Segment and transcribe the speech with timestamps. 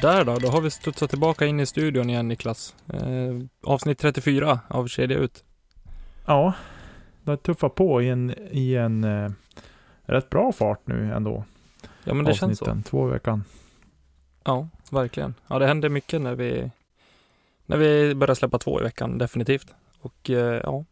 [0.00, 2.74] Så där då, då har vi studsat tillbaka in i studion igen Niklas.
[2.92, 5.44] Eh, avsnitt 34 av Kedja ut.
[6.26, 6.52] Ja,
[7.24, 9.30] det tuffar på i en, i en eh,
[10.02, 11.44] rätt bra fart nu ändå.
[12.04, 12.64] Ja men det känns så.
[12.64, 13.44] Avsnitten, två veckan.
[14.44, 15.34] Ja, verkligen.
[15.46, 16.70] Ja, det händer mycket när vi
[17.66, 19.74] när vi börjar släppa två i veckan, definitivt.
[20.00, 20.84] Och eh, ja,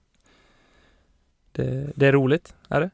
[1.52, 2.90] det, det är roligt, är det?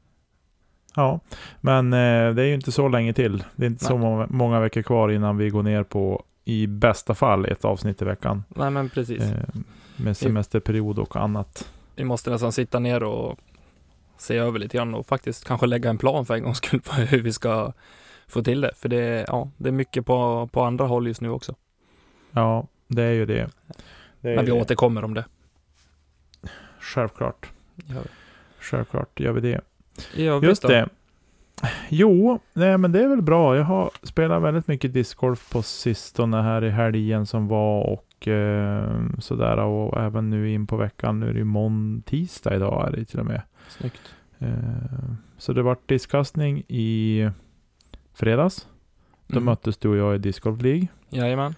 [0.97, 1.21] Ja,
[1.61, 3.45] men eh, det är ju inte så länge till.
[3.57, 3.99] Det är inte så Nej.
[4.09, 8.05] många, många veckor kvar innan vi går ner på, i bästa fall, ett avsnitt i
[8.05, 8.45] veckan.
[8.49, 9.23] Nej men precis.
[9.23, 9.39] Eh,
[9.97, 11.71] med semesterperiod och annat.
[11.97, 13.39] Vi måste nästan sitta ner och
[14.17, 16.93] se över lite grann och faktiskt kanske lägga en plan för en gångs skull på
[16.95, 17.73] hur vi ska
[18.27, 18.71] få till det.
[18.77, 21.55] För det, är- ja, det är mycket på, på andra håll just nu också.
[22.31, 23.51] Ja, det är ju det.
[24.21, 24.61] det är Men vi det.
[24.61, 25.25] återkommer om det.
[26.81, 27.51] Självklart.
[27.87, 28.09] Gör vi.
[28.61, 29.61] Självklart gör vi det.
[30.17, 30.89] Övrigt Just det.
[31.89, 33.57] Jo, nej, men det är väl bra.
[33.57, 39.01] Jag har spelat väldigt mycket discgolf på sistone här i helgen som var och eh,
[39.19, 39.59] sådär.
[39.59, 41.21] Och även nu in på veckan.
[41.21, 43.43] Nu är det ju mån tisdag idag är det till och med.
[43.69, 44.15] Snyggt.
[44.39, 44.49] Eh,
[45.39, 47.29] så det var disckastning i
[48.15, 48.69] fredags.
[49.27, 49.45] Då Mm.
[49.45, 50.87] möttes du och jag i discgolf League.
[51.11, 51.55] Jajamän.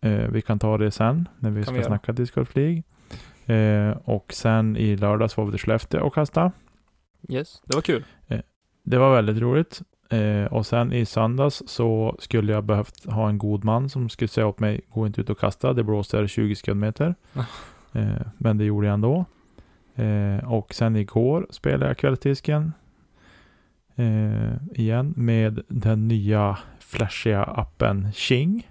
[0.00, 2.82] Eh, vi kan ta det sen när vi Kan ska vi snacka discgolf League.
[3.46, 6.52] Eh, och sen i lördags var vi till Skellefteå och kasta.
[7.28, 8.04] Yes, det var kul.
[8.84, 9.82] Det var väldigt roligt.
[10.08, 14.28] Eh, och sen i söndags så skulle jag behövt ha en god man som skulle
[14.28, 17.14] säga åt mig, gå inte ut och kasta, det blåser 20 sekundmeter.
[17.34, 17.44] Ah.
[17.98, 19.24] Eh, men det gjorde jag ändå.
[19.94, 22.72] Eh, och sen igår spelade jag kvällsdisken.
[23.94, 28.68] Eh, igen med den nya flashiga appen Ching.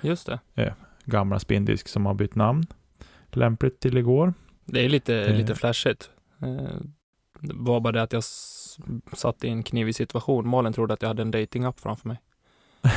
[0.00, 0.74] Just det.
[1.04, 2.66] Gamla spindisk som har bytt namn.
[3.30, 4.34] Lämpligt till igår.
[4.64, 5.36] Det är lite, Eh.
[5.36, 6.10] lite flashigt.
[7.40, 8.24] Det var bara det att jag
[9.12, 10.48] satt i en knivig situation.
[10.48, 12.20] Malin trodde att jag hade en datingapp framför mig.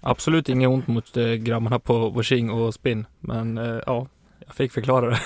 [0.00, 4.06] Absolut inget ont mot eh, grabbarna på Washing och Spin, men eh, ja,
[4.46, 5.20] jag fick förklara det.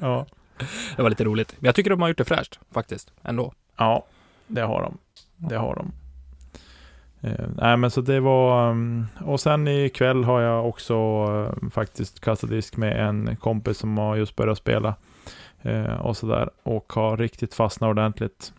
[0.00, 0.26] ja.
[0.96, 1.54] Det var lite roligt.
[1.58, 3.52] Men jag tycker de har gjort det fräscht, faktiskt, ändå.
[3.76, 4.04] Ja,
[4.46, 4.98] det har de.
[5.36, 5.92] Det har de.
[7.20, 12.20] Eh, nej men så det var, um, och sen ikväll har jag också eh, faktiskt
[12.20, 14.94] kastat disk med en kompis som har just börjat spela.
[15.62, 16.50] Eh, och sådär.
[16.62, 18.52] Och har riktigt fastnat ordentligt.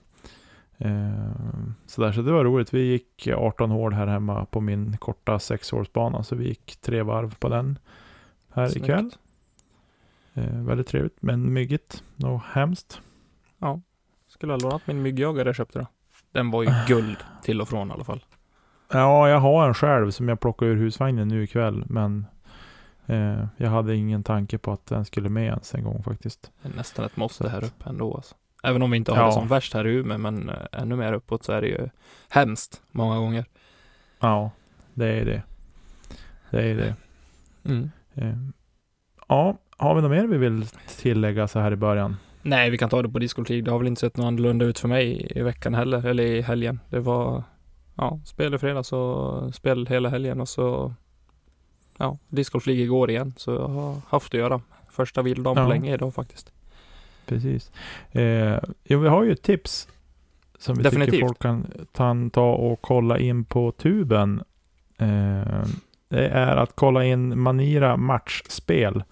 [0.78, 1.32] Eh,
[1.86, 2.74] sådär, så det var roligt.
[2.74, 6.24] Vi gick 18 hål här hemma på min korta sexhålsbana.
[6.24, 7.80] Så vi gick tre varv på den
[8.54, 8.86] här Snyggt.
[8.86, 9.12] ikväll.
[10.34, 12.04] Eh, väldigt trevligt, men myggigt.
[12.16, 13.02] Något hemskt.
[14.28, 15.88] Skulle ha lånat min myggjagare jag köpte då.
[16.32, 18.24] Den var ju guld till och från i alla fall.
[18.92, 21.84] Ja, jag har en själv som jag plockade ur husvagnen nu ikväll.
[21.88, 22.26] Men
[23.08, 26.52] eh, jag hade ingen tanke på att den skulle med ens en gång faktiskt.
[26.62, 28.36] Det är nästan ett måste här uppe ändå alltså.
[28.64, 29.26] Även om vi inte har Ja.
[29.26, 31.90] det som värst här i Umeå, men eh, ännu mer uppåt så är det ju
[32.30, 33.46] hemskt många gånger.
[34.20, 34.52] Ja,
[34.94, 35.44] det är det.
[36.52, 36.96] Det är det.
[37.66, 37.92] Mm.
[38.14, 38.36] Eh,
[39.28, 40.66] ja, har vi något mer vi vill
[40.98, 42.18] tillägga så här i början?
[42.42, 43.62] Nej, vi kan ta det på League.
[43.62, 46.42] Det har väl inte sett något annorlunda ut för mig i veckan heller, eller i
[46.42, 46.80] helgen.
[46.90, 47.44] Det var,
[47.96, 50.94] ja, spel i fredags och spel hela helgen och så,
[51.98, 53.34] ja, Discord League igår igen.
[53.38, 54.62] Så jag har haft att göra.
[54.90, 55.64] Första vilodagen Ja.
[55.64, 56.52] på länge idag faktiskt.
[57.26, 57.72] Precis.
[58.12, 59.88] Eh, jo, vi har ju ett tips.
[60.60, 61.12] Som vi Definitivt.
[61.14, 61.40] tycker folk
[61.94, 64.44] kan ta, och kolla in på tuben.
[64.98, 65.64] Eh,
[66.08, 69.04] det är att kolla in Manira matchspel.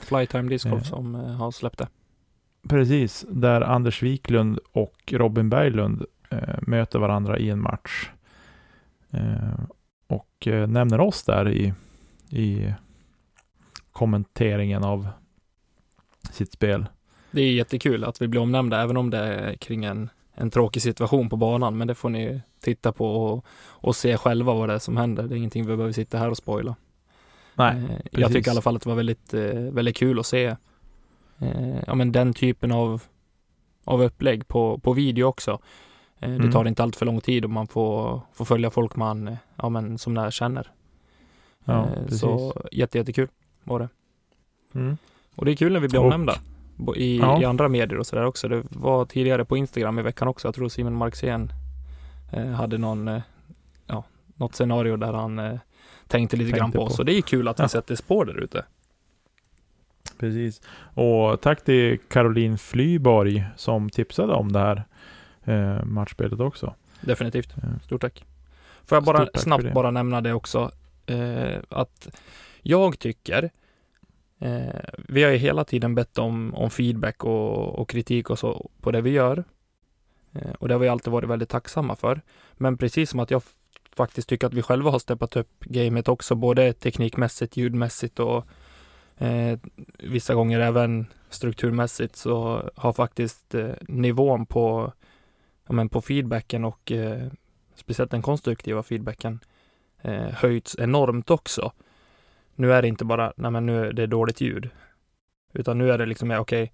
[0.00, 0.88] Flytime Disc Golf Eh.
[0.88, 1.88] som eh, har släppt det.
[2.68, 8.10] Precis, där Anders Wiklund och Robin Berglund eh, möter varandra i en match.
[9.10, 9.64] Eh,
[10.06, 11.72] och nämner oss där i,
[12.30, 12.72] i
[13.92, 15.08] kommenteringen av
[16.30, 16.86] sitt spel.
[17.30, 20.82] Det är jättekul att vi blir omnämnda, även om det är kring en, en tråkig
[20.82, 21.76] situation på banan.
[21.76, 25.22] Men det får ni titta på och, och se själva vad det är som händer.
[25.22, 26.76] Det är ingenting vi behöver sitta här och spoila.
[27.54, 28.32] Nej, Eh, jag precis.
[28.34, 30.56] tycker i alla fall att det var väldigt, eh, väldigt kul att se
[31.38, 33.02] eh, ja, men den typen av
[33.84, 35.58] av upplägg på, på video också.
[36.18, 36.52] Det Mm.
[36.52, 39.98] tar inte allt för lång tid och man får, får följa folk man, ja men
[39.98, 40.70] som när känner.
[41.64, 42.20] Ja, Eh, precis.
[42.20, 43.28] så jätte, jättekul
[43.64, 43.88] var det.
[44.74, 44.96] Mm.
[45.36, 46.34] Och det är kul när vi blir Och- omnämnda.
[46.96, 47.42] I, Ja.
[47.42, 48.48] I andra medier och sådär också.
[48.48, 50.48] Det var tidigare på Instagram i veckan också.
[50.48, 51.52] Jag tror Simon Marxén
[52.32, 53.22] eh, hade någon, eh,
[53.86, 54.04] ja,
[54.36, 55.58] något scenario där han eh,
[56.08, 56.88] tänkte lite Tänkte grann på oss.
[56.92, 56.96] på.
[56.96, 57.68] Så det är kul att vi Ja.
[57.68, 58.64] sätter spår där ute.
[60.18, 60.60] Precis.
[60.94, 64.84] Och tack till Caroline Flyborg som tipsade om det här
[65.84, 66.74] matchspelet också.
[67.00, 67.54] Definitivt.
[67.84, 68.24] Stort tack.
[68.86, 70.70] Får jag bara snabbt bara nämna det också.
[71.06, 72.08] Eh, att
[72.62, 73.50] jag tycker
[74.38, 78.70] eh, vi har ju hela tiden bett om, om feedback och, och kritik och så
[78.80, 79.44] på det vi gör.
[80.32, 82.20] Eh, och det har vi alltid varit väldigt tacksamma för.
[82.52, 83.42] Men precis som att jag
[83.96, 88.46] faktiskt tycker att vi själva har steppat upp gamet också, både teknikmässigt, ljudmässigt och
[89.16, 89.58] eh,
[89.98, 94.92] vissa gånger även strukturmässigt så har faktiskt eh, nivån på,
[95.66, 97.28] ja, men på feedbacken och eh,
[97.74, 99.40] speciellt den konstruktiva feedbacken
[100.04, 101.72] eh, höjts enormt också.
[102.54, 104.68] Nu är det inte bara, nej men nu är det dåligt ljud.
[105.52, 106.72] Utan nu är det liksom, okej,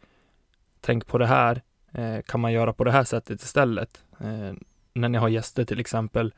[0.80, 1.62] tänk på det här,
[1.92, 4.04] eh, kan man göra på det här sättet istället?
[4.20, 4.52] Eh,
[4.92, 6.34] när ni har gäster till exempel,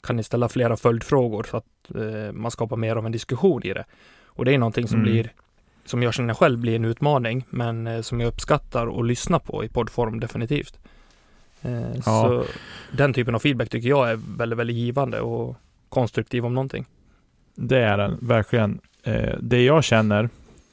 [0.00, 3.72] kan ni ställa flera följdfrågor så att eh, man skapar mer av en diskussion i
[3.72, 3.84] det.
[4.26, 5.12] Och det är någonting som Mm.
[5.12, 5.32] blir,
[5.84, 9.64] som jag känner själv blir en utmaning, men eh, som jag uppskattar att lyssna på
[9.64, 10.78] i poddform definitivt.
[11.62, 12.00] Eh, Ja.
[12.02, 12.44] Så
[12.92, 15.56] den typen av feedback tycker jag är väldigt, väldigt givande och
[15.90, 16.86] konstruktiv om någonting.
[17.54, 18.80] Det är den, verkligen.
[19.02, 20.24] Eh, det jag känner,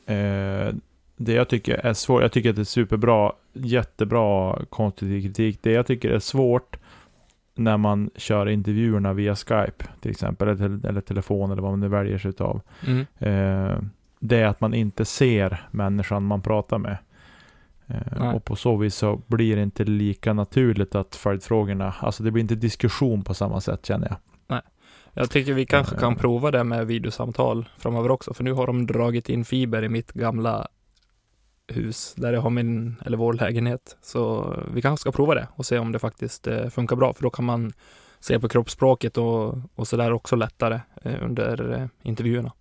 [0.05, 0.73] eh,
[1.17, 5.59] det jag tycker är svårt, jag tycker att det är superbra, jättebra konstruktiv kritik.
[5.61, 6.77] Det jag tycker är svårt
[7.55, 11.87] när man kör intervjuerna via Skype till exempel, eller, eller telefon eller vad man nu
[11.87, 12.61] väljer sig utav.
[12.87, 13.05] Mm.
[13.17, 13.79] Eh,
[14.19, 16.97] det är att man inte ser människan man pratar med.
[17.85, 17.99] Nej.
[18.11, 22.31] Eh, och på så vis så blir det inte lika naturligt att följdfrågorna, alltså det
[22.31, 24.17] blir inte diskussion på samma sätt känner jag.
[25.17, 26.19] Jag tycker vi kanske kan Eh.
[26.19, 30.11] prova det med videosamtal framöver också, för nu har de dragit in fiber i mitt
[30.11, 30.67] gamla
[31.67, 33.97] hus där jag har min, eller vår lägenhet.
[34.01, 37.23] Så vi kanske ska prova det och se om det faktiskt eh, funkar bra, för
[37.23, 37.71] då kan man
[38.19, 42.51] se på kroppsspråket och, och sådär också lättare eh, under intervjuerna.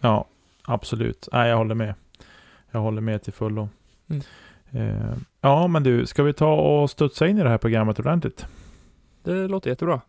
[0.00, 0.24] Ja,
[0.64, 1.28] absolut.
[1.32, 1.94] Nej, jag håller med.
[2.70, 3.68] Jag håller med till fullo.
[4.08, 4.22] Mm.
[5.40, 8.46] Ja, men du, ska vi ta och studsa in i det här programmet ordentligt?
[9.22, 10.00] Det låter jättebra.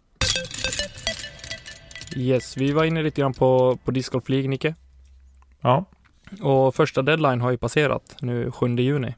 [2.18, 4.75] Yes, vi var inne lite grann på, på Disc Golf League, Nicke.
[5.62, 5.86] Ja.
[6.42, 9.16] Och första deadline har ju passerat nu 7 juni.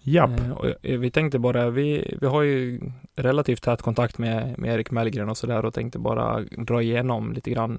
[0.00, 0.40] Japp.
[0.40, 2.80] Eh, och eh, vi tänkte bara, vi, vi har ju
[3.14, 7.50] relativt tät kontakt med, med Erik Mellgren och sådär och tänkte bara dra igenom lite
[7.50, 7.78] grann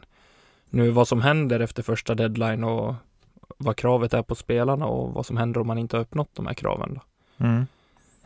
[0.70, 2.96] nu vad som händer efter första deadline och
[3.58, 6.46] vad kravet är på spelarna och vad som händer om man inte har uppnått de
[6.46, 6.94] här kraven.
[6.94, 7.02] Då.
[7.46, 7.68] Mm.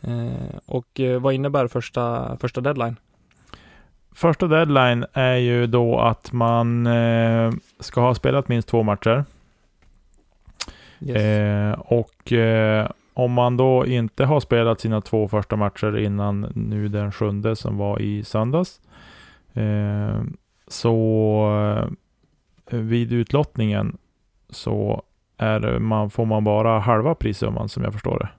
[0.02, 2.96] Eh, och eh, vad innebär första, första deadline?
[4.16, 9.26] Första deadline är ju då att man eh, ska ha spelat minst två matcher.
[11.00, 11.18] Yes.
[11.18, 16.88] Eh, och eh, om man då inte har spelat sina två första matcher innan nu
[16.88, 18.82] den sjunde som var i söndags.
[19.54, 20.22] Eh,
[20.68, 21.92] så
[22.70, 23.98] eh, vid utlottningen
[24.50, 25.04] så
[25.38, 28.30] är man, får man bara halva prissumman som jag förstår det.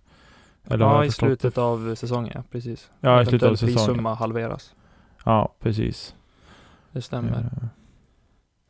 [0.75, 1.37] Eller ja, i förstått det?
[1.41, 2.91] slutet av säsongen, ja, precis.
[3.01, 3.77] Ja, i slutet av säsongen.
[3.77, 4.75] prissumma halveras.
[5.25, 6.15] Ja, precis.
[6.93, 7.39] Det stämmer.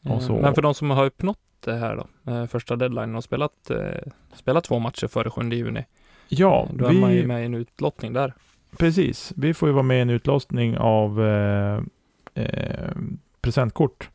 [0.04, 2.76] Eh, och Eh, så- Men för de som har uppnått det här då, eh, första
[2.76, 5.84] deadline och spelat, eh, spelat två matcher före 7 juni,
[6.28, 8.34] Ja, då är man ju vi, med i en utlottning där.
[8.78, 9.32] precis.
[9.36, 11.82] Vi får ju vara med i en utlottning av eh,
[12.34, 12.90] eh,
[13.40, 14.10] presentkort.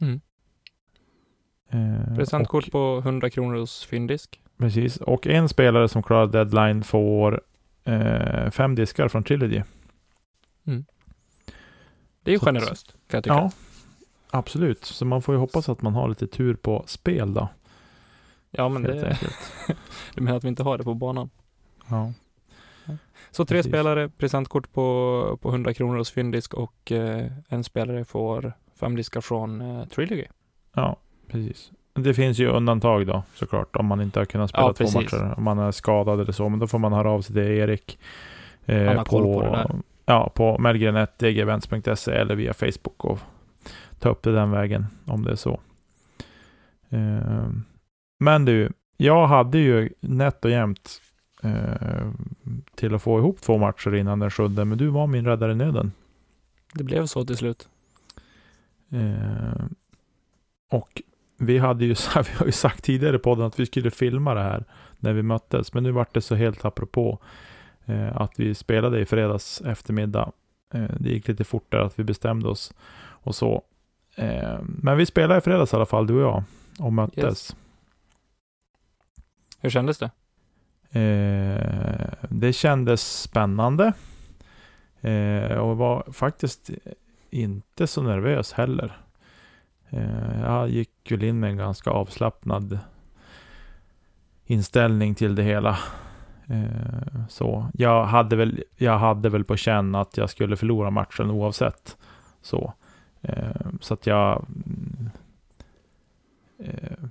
[0.00, 0.20] Mm.
[1.70, 4.40] Eh, Presentkort och- på 100 kronor hos Fyndisk.
[4.58, 7.40] Precis, och en spelare som klarar deadline får
[7.84, 9.62] eh, fem diskar från Trilogy.
[12.26, 13.34] Det är ju generöst, kan jag tycka.
[13.34, 13.50] Ja,
[14.30, 14.84] absolut.
[14.84, 17.48] Så man får ju hoppas att man har lite tur på spel då.
[18.50, 19.52] Ja, men helt det, enkelt.
[20.14, 21.30] du menar att vi inte har det på banan.
[21.88, 22.12] Ja.
[23.30, 23.70] Så tre Precis.
[23.72, 29.20] spelare, presentkort på, på 100 kronor hos Fyndisk och eh, en spelare får fem diskar
[29.20, 30.24] från eh, Trilogy.
[30.74, 30.96] ja,
[31.28, 31.70] precis.
[31.94, 35.34] Det finns ju undantag då såklart om man inte har kunnat spela Ja, två matcher.
[35.36, 36.48] Om man är skadad eller så.
[36.48, 37.98] Men då får man höra av sig till Erik.
[38.66, 39.70] Eh, Han har koll på det där.
[40.06, 43.18] Ja, på melgren1dgevents.se eller via Facebook och
[43.98, 45.60] ta upp det den vägen om det är så.
[46.88, 47.50] Eh,
[48.18, 51.00] men du, jag hade ju nätt och jämnt
[51.42, 52.10] eh,
[52.74, 55.54] till att få ihop två matcher innan den sjunde, men du var min räddare i
[55.54, 55.92] nöden.
[56.74, 57.68] Det blev så till slut.
[58.90, 59.64] Eh,
[60.70, 61.02] och
[61.38, 64.42] vi hade ju, vi har ju sagt tidigare på podden att vi skulle filma det
[64.42, 64.64] här
[64.98, 67.18] när vi möttes, men nu vart det så helt apropå.
[67.86, 70.32] Eh, att vi spelade i fredags eftermiddag.
[70.74, 73.62] Eh, det gick lite fortare att vi bestämde oss och så.
[74.14, 76.42] Eh, men vi spelade i fredags i alla fall, du och jag,
[76.78, 77.24] och möttes.
[77.24, 77.56] Yes.
[79.60, 80.10] Hur kändes det?
[82.28, 83.92] Det kändes spännande.
[85.60, 86.70] Och var faktiskt
[87.30, 89.00] inte så nervös heller.
[90.42, 92.78] Jag gick väl in med en ganska avslappnad
[94.46, 95.78] inställning till det hela.
[96.46, 101.30] Eh, så jag hade, väl, jag hade väl på känn att jag skulle förlora matchen
[101.30, 101.96] oavsett.
[102.42, 102.72] Så,
[103.22, 104.46] eh, så att jag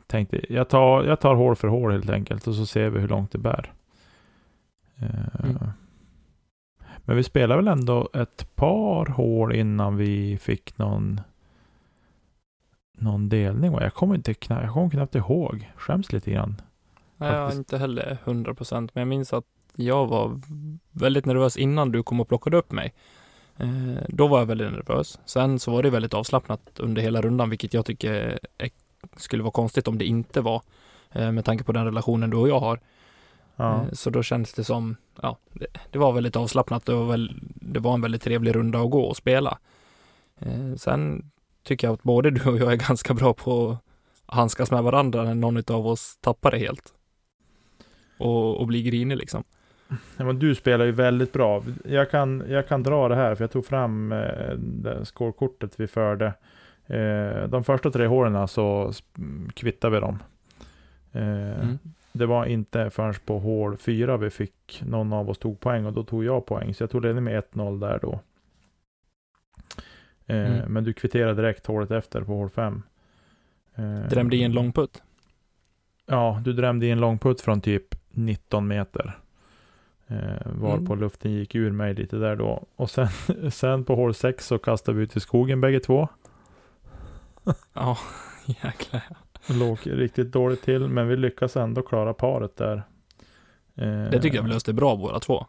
[0.08, 3.08] tänkte, jag tar, jag tar hål för hål helt enkelt och så ser vi hur
[3.08, 3.74] långt det bär.
[5.40, 5.58] Mm.
[6.98, 11.22] Men vi spelade väl ändå ett par hål innan vi fick någon
[12.98, 13.74] någon delning.
[13.74, 15.72] Jag kommer inte jag kommer knappt ihåg.
[15.76, 16.62] Skäms lite grann.
[17.26, 20.42] Nej, jag har inte heller 100 procent, men jag minns att jag var
[20.92, 22.94] väldigt nervös innan du kom och plockade upp mig.
[23.58, 25.20] Eh, då var jag väldigt nervös.
[25.26, 28.70] Sen så var det väldigt avslappnat under hela rundan, vilket jag tycker är,
[29.18, 30.62] skulle vara konstigt om det inte var,
[31.12, 32.80] eh, med tanke på den relationen du och jag har.
[33.56, 33.74] Ja.
[33.74, 36.86] Eh, så då kändes det som, ja, det, det, var väldigt avslappnat.
[36.86, 39.58] Det var, väl, det var en väldigt trevlig runda att gå och spela.
[40.78, 41.32] Sen
[41.64, 43.78] tycker jag att både du och jag är ganska bra på
[44.26, 46.94] att handskas med varandra när någon av oss tappar det helt.
[48.18, 49.44] Och, och blir grinig liksom.
[50.18, 51.64] Ja, men du spelar ju väldigt bra.
[51.86, 55.88] Jag kan, jag kan dra det här, för jag tog fram eh, det skårkortet vi
[55.88, 56.34] förde.
[56.88, 58.94] Eh, de första tre hålen så
[59.54, 60.20] kvittade vi dem.
[61.12, 61.80] Eh, mm.
[62.12, 65.94] Det var inte förrän på hål fyra vi fick, någon av oss tog poäng och
[65.94, 66.74] då tog jag poäng.
[66.74, 68.20] Så jag tog ledning med 1-0 där då.
[70.26, 70.74] Eh, mm.
[70.74, 72.84] Men du kvitterade direkt hålet efter på hål 5.
[73.76, 75.04] Eh, drämde i en lång putt?
[76.06, 79.20] Ja, du drämde i en lång putt från typ 19 meter.
[80.08, 80.86] Eh, var mm.
[80.86, 82.64] på luften gick ur mig lite där då.
[82.76, 83.08] Och sen,
[83.52, 86.08] sen på hål 6 så kastade vi ut i skogen bägge två.
[87.74, 87.98] ja,
[88.46, 89.04] jäklar.
[89.48, 92.84] Låg riktigt dåligt till, men vi lyckas ändå klara paret där.
[94.12, 95.46] Det tycker jag vi löste bra båda två.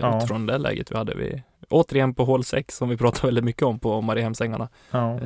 [0.00, 0.18] Ja.
[0.18, 1.14] Utifrån det läget vi hade.
[1.14, 4.68] Vi, återigen på hål 6 som vi pratar väldigt mycket om på Mariehemsängarna.
[4.90, 5.20] Ja.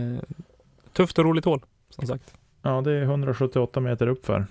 [0.92, 2.34] Tufft och roligt hål, som sagt.
[2.62, 4.46] Ja, det är 178 meter uppför.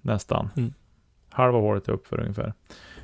[0.00, 0.50] Nästan.
[0.56, 0.72] Mm.
[1.34, 2.52] Halva hålet är uppför ungefär.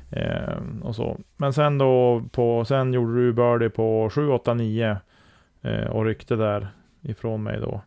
[0.09, 1.19] Eh, och så.
[1.37, 4.97] Men sen då, på, sen gjorde du birdie på 7, 8, 9
[5.61, 6.67] eh, och ryckte där
[7.01, 7.81] ifrån mig då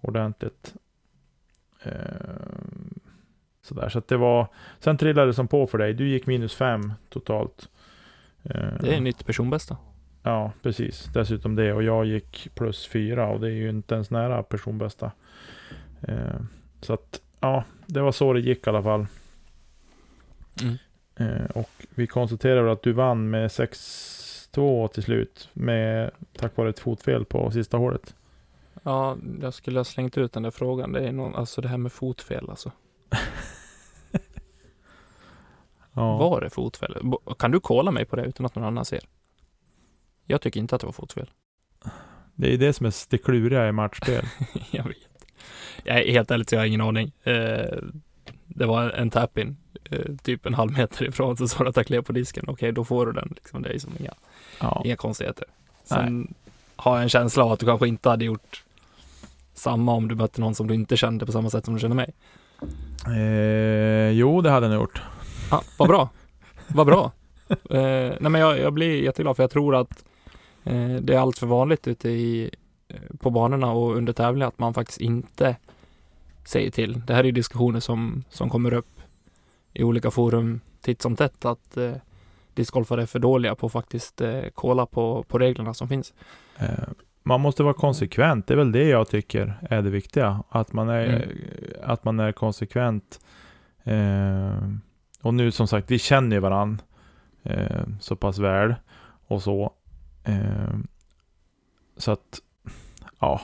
[0.00, 0.74] ordentligt.
[1.82, 1.92] Eh,
[3.62, 4.46] sådär, så att det var,
[4.78, 5.94] sen trillade det som på för dig.
[5.94, 7.68] Du gick minus 5 totalt.
[8.42, 9.76] Eh, det är nytt personbästa.
[10.22, 11.04] Ja, precis.
[11.14, 11.72] Dessutom det.
[11.72, 15.10] Och jag gick plus 4 och det är ju inte ens nära personbästa.
[16.00, 16.40] Eh,
[16.80, 19.06] så att, ja, det var så det gick i alla fall.
[20.62, 20.76] Mm.
[21.16, 25.48] Eh, och vi konstaterar att du vann med 6-2 till slut.
[25.52, 28.14] Med, tack vare ett fotfel på sista hålet.
[28.82, 30.92] Ja, jag skulle ha slängt ut den där frågan.
[30.92, 32.72] Det är någon, alltså det här med fotfel alltså.
[35.92, 36.16] ja.
[36.18, 36.96] Var det fotfel?
[37.38, 39.00] Kan du kolla mig på det utan att någon annan ser?
[40.24, 41.30] Jag tycker inte att det var fotfel.
[42.34, 44.24] Det är det som är det kluriga i matchspel.
[44.70, 44.96] jag vet.
[45.84, 47.12] Jag är helt ärligt jag har ingen aning.
[47.22, 47.78] Eh,
[48.48, 49.56] det var en tap-in,
[49.90, 52.44] eh, typ en halv meter ifrån, så sa det att jag klev på disken.
[52.44, 53.32] Okej, okay, då får du den.
[53.36, 54.14] Liksom, det är som inga,
[54.60, 54.82] ja.
[54.84, 55.44] inga konstigheter.
[55.84, 56.34] Sen Nej.
[56.76, 58.64] har jag en känsla av att du kanske inte hade gjort
[59.54, 61.96] samma om du mötte någon som du inte kände på samma sätt som du känner
[61.96, 62.14] mig.
[63.06, 65.02] Eh, jo, det hade jag nog gjort.
[65.50, 66.08] Ja, vad bra.
[66.68, 67.12] vad bra.
[67.70, 70.04] Eh, nej, men jag, jag blir jätteglad för jag tror att
[70.64, 72.50] eh, det är allt för vanligt ute i,
[72.88, 75.56] eh, på banorna och under tävlingar att man faktiskt inte
[76.46, 77.02] säger till.
[77.06, 79.00] Det här är diskussioner som, som kommer upp
[79.72, 81.92] i olika forum titt som tätt att eh,
[82.54, 86.14] discgolfare är för dåliga på att faktiskt eh, kolla på, på reglerna som finns.
[86.58, 86.88] Eh,
[87.22, 88.46] man måste vara konsekvent.
[88.46, 90.42] Det är väl det jag tycker är det viktiga.
[90.48, 91.28] Att man är, mm.
[91.82, 93.20] att man är konsekvent.
[93.84, 94.70] Eh,
[95.22, 96.84] och nu som sagt, vi känner ju varandra
[97.42, 98.74] eh, så pass väl
[99.26, 99.72] och så.
[100.24, 100.74] Eh,
[101.96, 102.40] så att,
[103.20, 103.40] ja.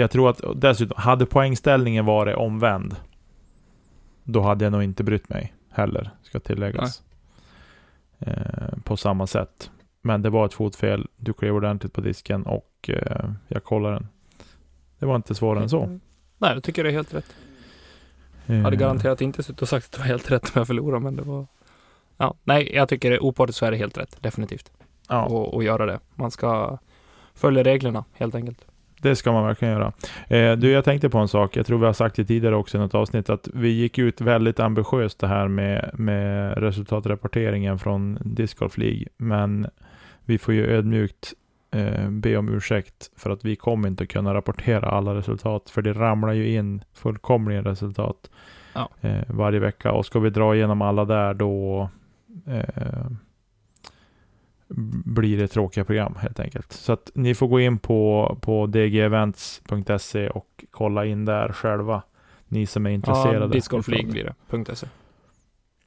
[0.00, 2.96] Jag tror att dessutom, hade poängställningen varit omvänd,
[4.24, 7.02] då hade jag nog inte brytt mig heller, ska tilläggas.
[8.18, 9.70] Eh, på samma sätt.
[10.00, 14.08] Men det var ett fotfel, du klev ordentligt på disken och eh, jag kollade den.
[14.98, 15.86] Det var inte svårare än så.
[16.38, 17.34] Nej, jag tycker det är helt rätt.
[18.46, 18.80] Jag hade eh.
[18.80, 21.22] garanterat inte suttit och sagt att det var helt rätt om jag förlorade, men det
[21.22, 21.46] var...
[22.16, 24.72] Ja, nej, jag tycker opartiskt så är det helt rätt, definitivt.
[25.08, 25.24] Ja.
[25.24, 26.00] Och, och göra det.
[26.14, 26.78] Man ska
[27.34, 28.64] följa reglerna, helt enkelt.
[29.02, 29.92] Det ska man verkligen göra.
[30.28, 31.56] Eh, du, jag tänkte på en sak.
[31.56, 33.30] Jag tror vi har sagt det tidigare också i något avsnitt.
[33.30, 39.04] Att vi gick ut väldigt ambitiöst det här med, med resultatrapporteringen från Disc Golf League.
[39.16, 39.66] Men
[40.24, 41.32] vi får ju ödmjukt
[41.70, 45.70] eh, be om ursäkt för att vi kommer inte kunna rapportera alla resultat.
[45.70, 48.30] För det ramlar ju in fullkomligen resultat
[48.74, 48.88] Ja.
[49.00, 49.92] eh, varje vecka.
[49.92, 51.88] Och ska vi dra igenom alla där då
[52.46, 53.06] eh,
[55.04, 56.72] blir det tråkiga program helt enkelt.
[56.72, 62.02] Så att ni får gå in på, på dgevents.se och kolla in där själva.
[62.48, 63.38] Ni som är intresserade.
[63.38, 64.76] Ja, Disc Golf League blir det.
[64.76, 64.86] .se.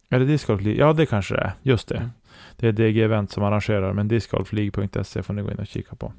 [0.09, 0.79] Är det Disc Golf League?
[0.79, 1.53] Ja, det kanske det är.
[1.61, 1.97] Just det.
[1.97, 2.09] Mm.
[2.55, 6.13] Det är DG Event som arrangerar, men discgolfleague.se får ni gå in och kika på.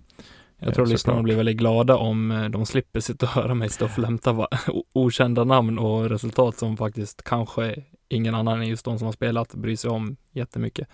[0.58, 3.68] Jag tror Eh, lyssnarna blir väldigt glada om eh, de slipper sitta och höra mig
[3.68, 4.48] stå och flämta
[4.92, 9.54] okända namn och resultat som faktiskt kanske ingen annan än just de som har spelat
[9.54, 10.88] bryr sig om jättemycket.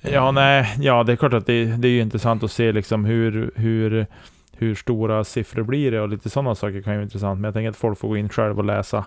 [0.00, 3.04] Ja, nej, ja, det är klart att det, det är ju intressant att se liksom
[3.04, 4.06] hur, hur,
[4.52, 7.40] hur stora siffror blir det och lite sådana saker kan ju vara intressant.
[7.40, 9.04] Men jag tänker att folk får gå in själv och läsa.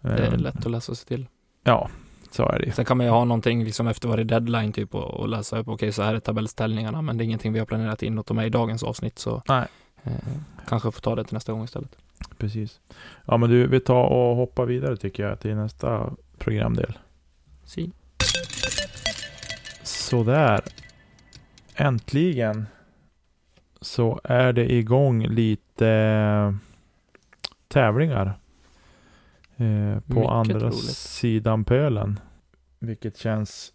[0.00, 1.26] Det är Eh, lätt att läsa sig till.
[1.64, 1.88] Ja,
[2.30, 2.72] så är det ju.
[2.72, 5.68] Sen kan man ju ha någonting liksom efter varje deadline typ och, och läsa upp,
[5.68, 8.34] okej så här är tabellställningarna, men det är ingenting vi har planerat in att ta
[8.34, 9.66] med i dagens avsnitt så Nej.
[10.04, 10.12] eh,
[10.68, 11.96] kanske får ta det till nästa gång istället.
[12.38, 12.80] Precis.
[13.24, 16.98] Ja, men du, vi tar och hoppar vidare tycker jag till nästa programdel.
[17.64, 17.90] Si.
[20.08, 20.60] Sådär.
[21.74, 22.66] Äntligen
[23.80, 26.54] så är det igång lite eh,
[27.68, 28.26] tävlingar
[29.56, 30.84] eh, på Mycket andra roligt.
[30.96, 32.20] sidan pölen.
[32.78, 33.72] Vilket känns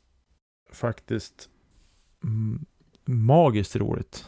[0.72, 1.50] faktiskt
[2.24, 2.66] mm,
[3.06, 4.26] magiskt roligt.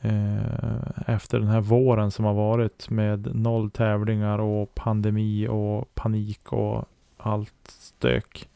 [0.00, 6.52] Eh, efter den här våren som har varit med noll tävlingar och pandemi och panik
[6.52, 6.84] och
[7.16, 8.48] allt stök.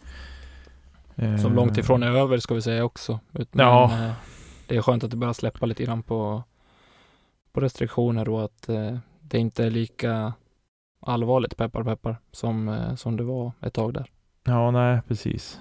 [1.17, 3.21] Som Eh, långt ifrån är över ska vi säga också.
[3.33, 3.85] Ut- Ja.
[3.93, 4.13] Eh,
[4.67, 6.43] det är skönt att det börjar släppa lite grann på,
[7.53, 10.33] på restriktioner och att eh, det inte är lika
[11.01, 14.11] allvarligt, peppar peppar, som, som det var ett tag där.
[14.45, 15.61] Ja, nej, precis.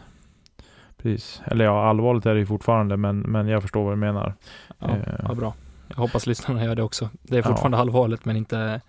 [0.97, 1.41] Precis.
[1.45, 4.35] Eller ja, allvarligt är det ju fortfarande, men, men jag förstår vad du menar.
[4.79, 5.19] Ja, Eh.
[5.27, 5.53] ja, bra.
[5.87, 7.09] Jag hoppas lyssnarna gör det också.
[7.21, 7.43] Det är Ja.
[7.47, 8.81] fortfarande allvarligt, men inte...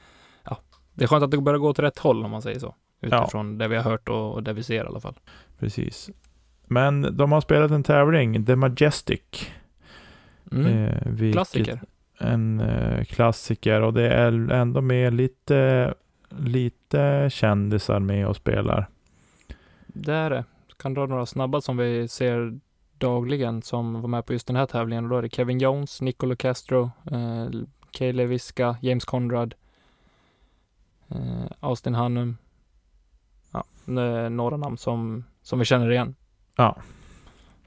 [0.44, 0.58] Ja,
[0.94, 2.74] det är skönt att det börjar gå åt rätt håll om man säger så.
[3.00, 5.14] Utifrån det vi har hört och, och det vi ser i alla fall.
[5.58, 6.10] Precis.
[6.64, 9.50] Men de har spelat en tävling, The Majestic.
[10.52, 10.66] Mm.
[10.66, 11.80] Eh, Klassiker.
[12.18, 15.94] En eh, klassiker och det är ändå med lite,
[16.28, 18.88] lite kändisar med och spelar.
[19.86, 20.44] Det är det.
[20.76, 22.58] Kan dra några snabba som vi ser
[22.98, 25.04] dagligen som var med på just den här tävlingen.
[25.04, 27.48] Och då är det Kevin Jones, Nicolo Castro, eh,
[27.90, 29.54] Kayle Viska, James Conrad,
[31.08, 32.36] eh, Austin Hannum.
[33.52, 33.64] Ja,
[34.28, 36.14] några namn som, som vi känner igen.
[36.56, 36.76] Ja.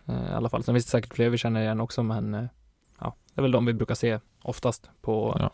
[0.06, 0.64] Eh, I alla fall.
[0.64, 2.44] Sen finns det säkert fler vi känner igen också, men eh,
[3.00, 5.52] ja, det är väl de vi brukar se oftast på, Ja.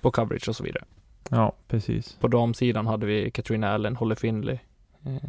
[0.00, 0.84] på coverage och så vidare.
[1.28, 2.16] Ja, precis.
[2.20, 4.58] På damsidan hade vi Katrina Allen, Holly Finley,
[5.04, 5.22] eh,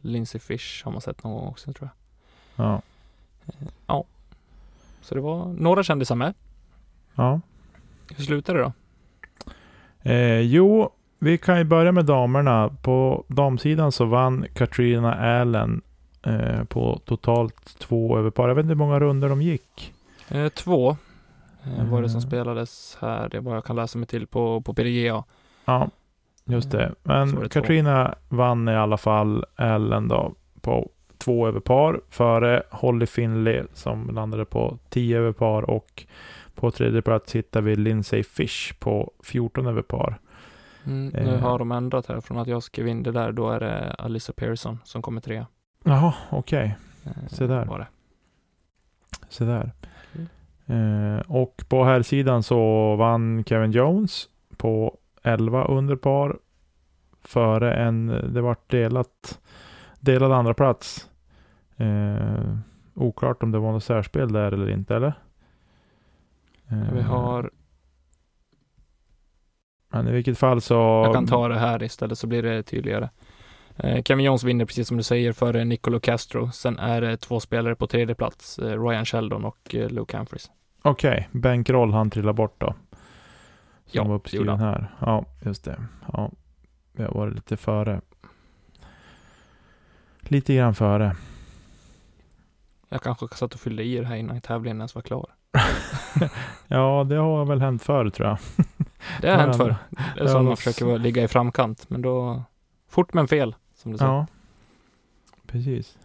[0.00, 1.88] Lindsey Fish har man sett någon gång också tror
[2.56, 2.82] jag.
[3.86, 4.04] Ja.
[5.00, 6.34] Så det var några kändisar med.
[7.14, 7.40] ja.
[8.16, 8.72] Hur slutade det då?
[10.10, 12.68] Eh, jo, vi kan ju börja med damerna.
[12.82, 15.82] På damsidan så vann Katrina Allen
[16.22, 18.48] eh, på totalt två över par.
[18.48, 19.94] Jag vet inte hur många runder de gick.
[20.28, 20.96] Eh, två
[21.64, 22.30] eh, var det som Mm.
[22.30, 23.28] spelades här.
[23.28, 25.24] Det är vad jag kan läsa mig till på, på PDGA.
[25.64, 25.90] Ja,
[26.44, 26.94] just det.
[27.02, 27.48] Var Men det två.
[27.60, 34.10] Katrina vann i alla fall Allen då på två över par före Holly Finley som
[34.14, 36.04] landade på 10 över par och
[36.54, 40.18] på tredje plats hittar vi Lindsay Fish på 14 över par.
[40.86, 41.40] Mm, nu Eh.
[41.40, 43.32] har de ändrat här från att jag skrev in det där.
[43.32, 45.46] Då är det Alyssa Pearson som kommer trea.
[45.84, 46.76] Jaha, okej.
[47.04, 47.64] Eh, Se där.
[47.64, 47.86] Var det.
[49.28, 49.72] Så där.
[50.66, 51.16] Mm.
[51.16, 56.38] Eh, och på här sidan så vann Kevin Jones på 11 under par.
[57.22, 59.40] Före en, det vart delat,
[60.00, 61.10] delad andra plats.
[61.76, 62.56] Eh,
[62.94, 65.12] oklart om det var något särspel där eller inte eller?
[66.68, 67.50] Eh, Vi har,
[69.88, 70.74] Men i vilket fall så...
[70.74, 73.08] jag kan ta det här istället så blir det tydligare.
[73.78, 76.50] Eh, Kevin Jones vinner precis som du säger före Nicolo Castro.
[76.50, 78.58] Sen är det två spelare på tredje plats.
[78.58, 80.50] Eh, Ryan Sheldon och eh, Luke Humphries.
[80.82, 82.66] Okej, Bänkroll han trillade bort då.
[82.66, 82.98] Som
[83.90, 84.94] Ja, var uppskriven här.
[85.00, 85.80] Ja, just det.
[86.12, 86.30] Ja,
[86.98, 88.00] har varit lite före.
[90.20, 91.16] Lite grann före.
[92.88, 95.26] Jag kanske satt och fyllde i det här innan tävlingen ens var klar.
[96.68, 98.38] Ja, det har väl hänt förr tror jag.
[99.20, 99.76] Det har hänt förr.
[100.16, 102.42] Det är som man försöker ligga i framkant, men då
[102.88, 103.54] fort men fel,
[103.88, 104.12] som du säger.
[104.12, 104.26] Ja,
[105.46, 105.98] precis.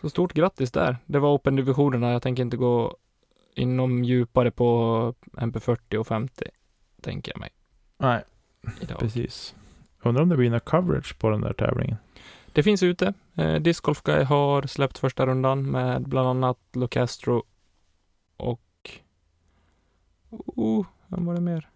[0.00, 0.96] Så stort grattis där.
[1.06, 2.12] Det var Open-divisionerna.
[2.12, 2.96] Jag tänker inte gå
[3.54, 6.44] inom djupare på MP40 och 50,
[7.00, 7.50] tänker jag mig.
[7.98, 8.22] Nej,
[8.80, 8.98] Idag.
[8.98, 9.54] precis.
[10.02, 11.96] Undrar om det blir några coverage på den där tävlingen.
[12.52, 13.14] Det finns ute.
[13.34, 17.42] Eh, Disc Golf Guy har släppt första rundan med bland annat Locastro
[18.36, 18.60] och...
[20.30, 21.68] Oh, vem var det mer?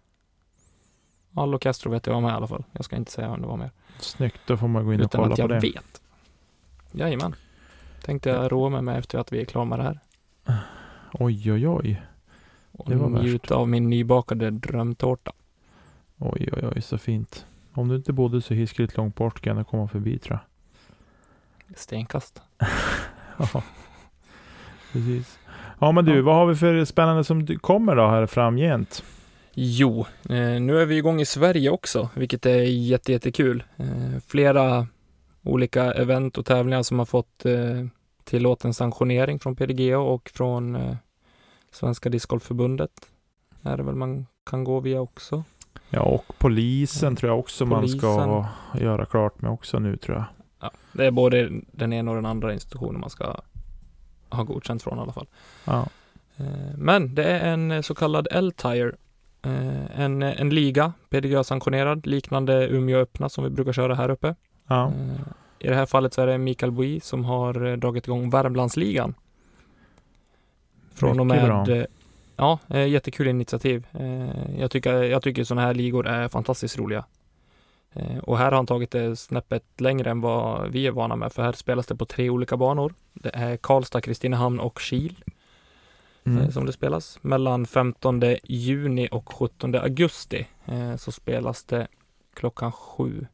[1.37, 2.63] Ja, Locastro vet jag var med i alla fall.
[2.71, 3.71] Jag ska inte säga vem det var mer.
[3.99, 5.59] Snyggt, då får man gå in och Utan kolla att på jag det.
[5.59, 6.01] vet.
[6.91, 7.35] Jajamän.
[8.05, 9.99] Tänkte jag roa mig med efter att vi är klara med det här.
[11.13, 12.01] Oj, oj, oj.
[12.71, 13.23] Och Det var värst.
[13.23, 15.31] njuta av min nybakade drömtårta.
[16.17, 17.45] Oj, oj, oj, så fint.
[17.73, 20.39] Om du inte bodde så hiskeligt långt bort kan jag komma förbi tror
[21.67, 21.77] jag.
[21.77, 22.41] Stenkast.
[23.53, 23.63] Ja,
[24.93, 25.39] precis.
[25.79, 26.21] Ja, men du, Ja.
[26.23, 29.03] vad har vi för spännande som kommer då här framgent?
[29.59, 33.63] Jo, eh, nu är vi igång i Sverige också, vilket är jätte, jättekul.
[33.77, 34.87] Eh, flera
[35.43, 37.85] olika event och tävlingar som har fått eh,
[38.23, 40.77] tillåten sanktionering från PDGA och från
[41.71, 42.91] Svenska Discgolfförbundet.
[43.63, 45.43] Är det väl man kan gå via också.
[45.89, 48.85] Ja, och polisen tror jag också man ska Polisen.
[48.85, 50.25] göra klart med också nu tror jag.
[50.61, 53.41] Ja, det är både den ena och den andra institutionen man ska
[54.29, 55.27] ha godkänt från i alla fall.
[55.65, 55.87] Ja,
[56.75, 58.95] Men det är en så kallad L-Tire.
[59.41, 64.35] Eh, En, en liga, PDGA-sanktionerad, liknande Umeå öppna som vi brukar köra här uppe.
[64.67, 64.87] ja.
[64.87, 65.21] Eh,
[65.59, 69.13] I det här fallet så är det Mikael Boi som har eh, dragit igång Värmlandsligan.
[70.93, 71.65] Från och Mycket med,
[72.37, 72.59] bra.
[72.67, 73.87] ja, jättekul initiativ.
[74.57, 77.05] Jag tycker, jag tycker sådana här ligor är fantastiskt roliga.
[78.23, 81.43] Och här har han tagit det snäppet längre än vad vi är vana med, för
[81.43, 82.93] här spelas det på tre olika banor.
[83.13, 85.15] Det är Karlstad, Kristinehamn och Kil
[86.27, 86.51] Mm.
[86.51, 87.19] som det spelas.
[87.21, 91.87] Mellan 15 juni och 17 augusti eh, så spelas det
[92.33, 93.27] klockan sju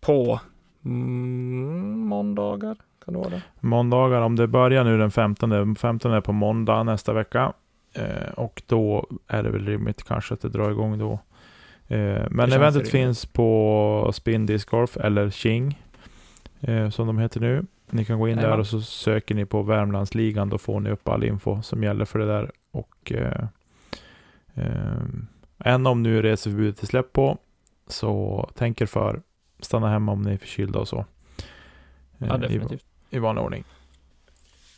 [0.00, 0.40] på
[0.84, 2.76] mm, måndagar.
[3.04, 3.42] Kan det vara det?
[3.60, 7.52] Måndagar, om det börjar nu den 15, 15 är på måndag nästa vecka.
[7.92, 11.12] Eh, och då är det väl rimligt kanske att det drar igång då.
[11.88, 15.78] Eh, men eventet finns på Spin Disc Golf eller King
[16.60, 17.66] eh, som de heter nu.
[17.90, 18.60] Ni kan gå in där Jajamän.
[18.60, 20.48] och så söker ni på Värmlandsligan.
[20.48, 22.50] Då får ni upp all info som gäller för det där.
[22.70, 23.44] Och eh,
[24.54, 25.02] eh,
[25.64, 27.38] än om nu reseförbudet är släppt på
[27.86, 29.22] så tänk er för.
[29.60, 30.98] Stanna hemma om ni är förkylda och så.
[30.98, 31.04] Eh,
[32.28, 32.84] Ja, i- definitivt.
[33.10, 33.64] I vanlig ordning.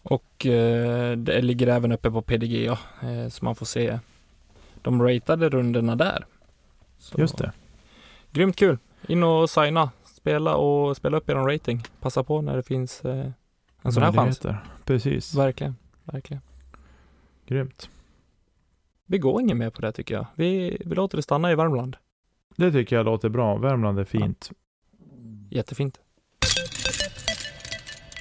[0.03, 3.99] Och eh, det ligger även uppe på PDGA eh, så man får se
[4.83, 6.25] de ratade rundorna där.
[6.99, 7.53] Så, Just det.
[8.33, 8.79] Grymt kul!
[9.07, 9.91] In och signa,
[10.23, 11.83] spela och spela upp er rating.
[12.01, 13.31] Passa på när det finns eh,
[13.83, 14.41] en sån här chans.
[14.85, 15.35] Precis.
[15.35, 16.43] Verkligen, verkligen.
[17.47, 17.91] Grymt.
[19.07, 20.27] Vi går inget mer på det tycker jag.
[20.35, 21.97] Vi, vi låter det stanna i Värmland.
[22.57, 23.57] Det tycker jag låter bra.
[23.57, 24.51] Värmland är fint.
[25.51, 26.01] Jättefint.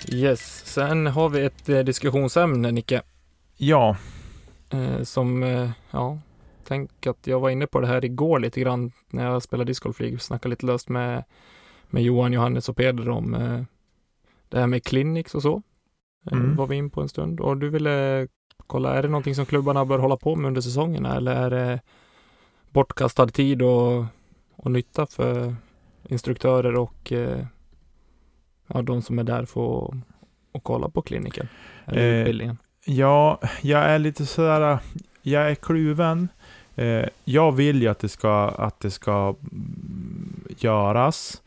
[0.08, 3.02] Yes, sen har vi ett eh, diskussionsämne Nicke.
[3.58, 3.98] Ja,
[4.74, 6.20] Eh, som, eh, ja,
[6.64, 10.22] tänk att jag var inne på det här igår lite grann när jag spelade discgolflig.
[10.22, 11.24] Snackade lite löst med,
[11.92, 13.62] med Johan, Johannes och Peder om eh,
[14.50, 15.62] det här med clinics och så.
[16.32, 16.56] Eh, Mm.
[16.56, 18.28] var vi in på en stund och du ville
[18.68, 21.80] kolla, är det någonting som klubbarna bör hålla på med under säsongerna eller är det
[22.70, 24.06] bortkastad tid och,
[24.56, 25.56] och nytta för
[26.08, 27.46] instruktörer och eh,
[28.68, 29.96] ja, de som är där för
[30.54, 31.48] att kolla på kliniken
[31.86, 32.58] eller Eh, utbildningen?
[32.86, 34.80] ja, jag är lite sådär,
[35.22, 36.28] jag är kluven.
[36.76, 41.42] Eh, jag vill ju att det ska, att det ska mm, göras.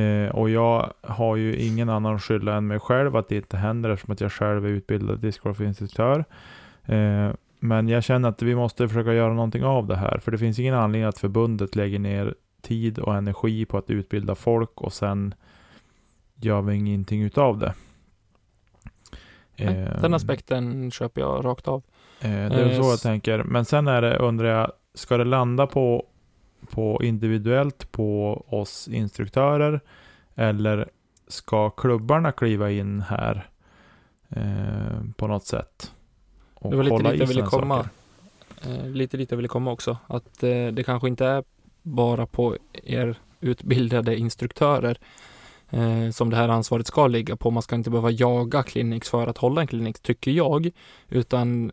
[0.00, 3.90] Eh, och jag har ju ingen annan skylla än mig själv att det inte händer
[3.90, 6.24] eftersom att jag själv är utbildad discgolfinstruktör.
[6.84, 7.30] Eh,
[7.60, 10.18] men jag känner att vi måste försöka göra någonting av det här.
[10.18, 14.34] För det finns ingen anledning att förbundet lägger ner tid och energi på att utbilda
[14.34, 15.34] folk och sen
[16.34, 17.74] gör vi ingenting utav det.
[19.56, 21.82] Nej, Eh, Den aspekten köper jag rakt av.
[22.20, 23.42] Eh, det är Eh, så jag s- tänker.
[23.42, 26.06] Men sen är det, undrar jag, ska det landa på,
[26.70, 29.80] på individuellt på oss instruktörer?
[30.34, 30.88] Eller
[31.28, 33.50] ska klubbarna kliva in här
[34.28, 35.92] eh, på något sätt?
[36.54, 37.88] Och Det var lite dit jag ville komma.
[38.62, 39.96] Eh, lite dit jag ville komma också.
[40.06, 41.44] Att eh, det kanske inte är
[41.82, 44.98] bara på er utbildade instruktörer
[45.70, 47.50] eh, som det här ansvaret ska ligga på.
[47.50, 50.70] Man ska inte behöva jaga clinics för att hålla en klinik, tycker jag.
[51.08, 51.72] Utan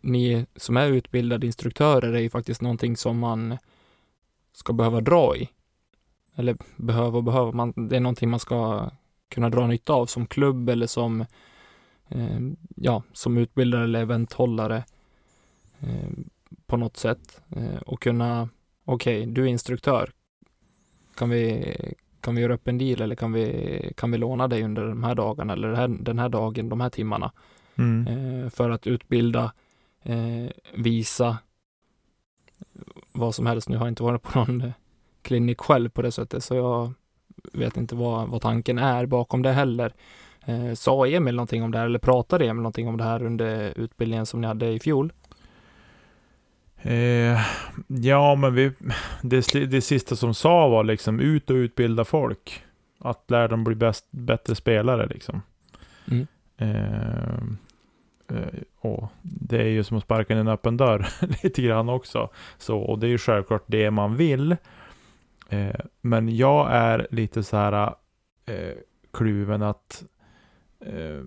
[0.00, 3.58] ni som är utbildade instruktörer är ju faktiskt någonting som man
[4.52, 5.48] ska behöva dra i.
[6.34, 7.52] Eller behöva och behöva.
[7.52, 8.90] Man, det är någonting man ska
[9.28, 11.20] kunna dra nytta av som klubb eller som
[12.08, 12.40] eh,
[12.76, 14.84] ja, som utbildare eller eventhållare
[15.80, 16.10] eh,
[16.66, 18.48] på något sätt eh, och kunna,
[18.84, 20.10] okej, du är instruktör.
[21.14, 21.74] Kan vi,
[22.20, 25.04] kan vi göra upp en deal eller kan vi, kan vi låna dig under de
[25.04, 27.32] här dagarna eller den här, den här dagen, de här timmarna?
[27.80, 28.06] Mm.
[28.06, 29.52] eh, för att utbilda,
[30.02, 31.38] eh, visa
[33.12, 33.68] vad som helst.
[33.68, 34.72] Nu har jag inte varit på någon eh,
[35.22, 36.92] klinik själv på det sättet, så jag
[37.52, 39.92] vet inte vad, vad tanken är bakom det heller.
[40.44, 43.78] Eh, sa Emil någonting om det här eller pratade Emil någonting om det här under
[43.78, 45.12] utbildningen som ni hade i fjol?
[46.82, 47.40] Eh,
[47.86, 48.72] ja, men vi,
[49.22, 52.64] det, det sista som sa var liksom ut och utbilda folk.
[52.98, 55.42] Att lära dem bli bäst, bättre spelare liksom.
[56.10, 56.26] Mm.
[56.56, 57.42] Eh, eh,
[58.30, 61.08] Eh, och det är ju som att sparka in en öppen dörr
[61.42, 62.28] lite grann också.
[62.58, 64.56] Så, och det är ju självklart det man vill.
[65.48, 67.94] Eh, men jag är lite så här
[68.46, 68.74] eh,
[69.12, 70.04] kluven att
[70.80, 71.24] eh,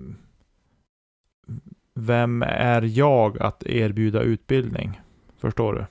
[1.96, 5.02] vem är jag att erbjuda utbildning?
[5.38, 5.86] Förstår du?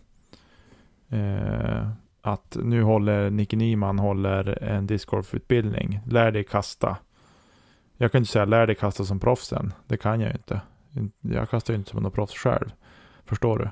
[1.17, 1.89] Eh,
[2.21, 6.01] att nu håller Nicke Nyman håller en discgolfutbildning.
[6.07, 6.97] Lär dig kasta.
[7.97, 9.73] Jag kan inte säga lär dig kasta som proffsen.
[9.87, 10.61] Det kan jag ju inte.
[11.21, 12.73] Jag kastar ju inte som någon proffs själv.
[13.25, 13.71] Förstår du?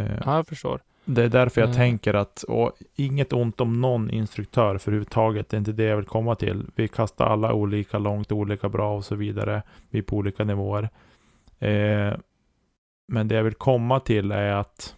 [0.00, 0.80] Eh, Ja, jag förstår.
[1.04, 1.76] det är därför jag Mm.
[1.76, 5.96] tänker att, och inget ont om någon instruktör för överhuvudtaget, det är inte det jag
[5.96, 6.66] vill komma till.
[6.74, 9.62] Vi kastar alla olika långt, olika bra och så vidare.
[9.90, 10.88] Vi är på olika nivåer.
[11.58, 12.12] Eh,
[13.08, 14.96] men det jag vill komma till är att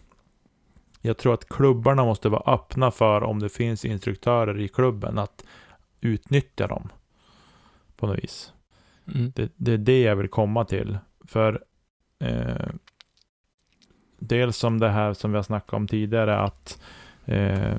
[1.01, 5.45] jag tror att klubbarna måste vara öppna för om det finns instruktörer i klubben att
[6.01, 6.89] utnyttja dem
[7.97, 8.53] på något vis.
[9.15, 9.31] Mm.
[9.35, 10.97] Det, det är det jag vill komma till.
[11.27, 11.63] För
[12.19, 12.67] eh,
[14.19, 16.81] dels som det här som vi har snackat om tidigare att
[17.25, 17.77] eh,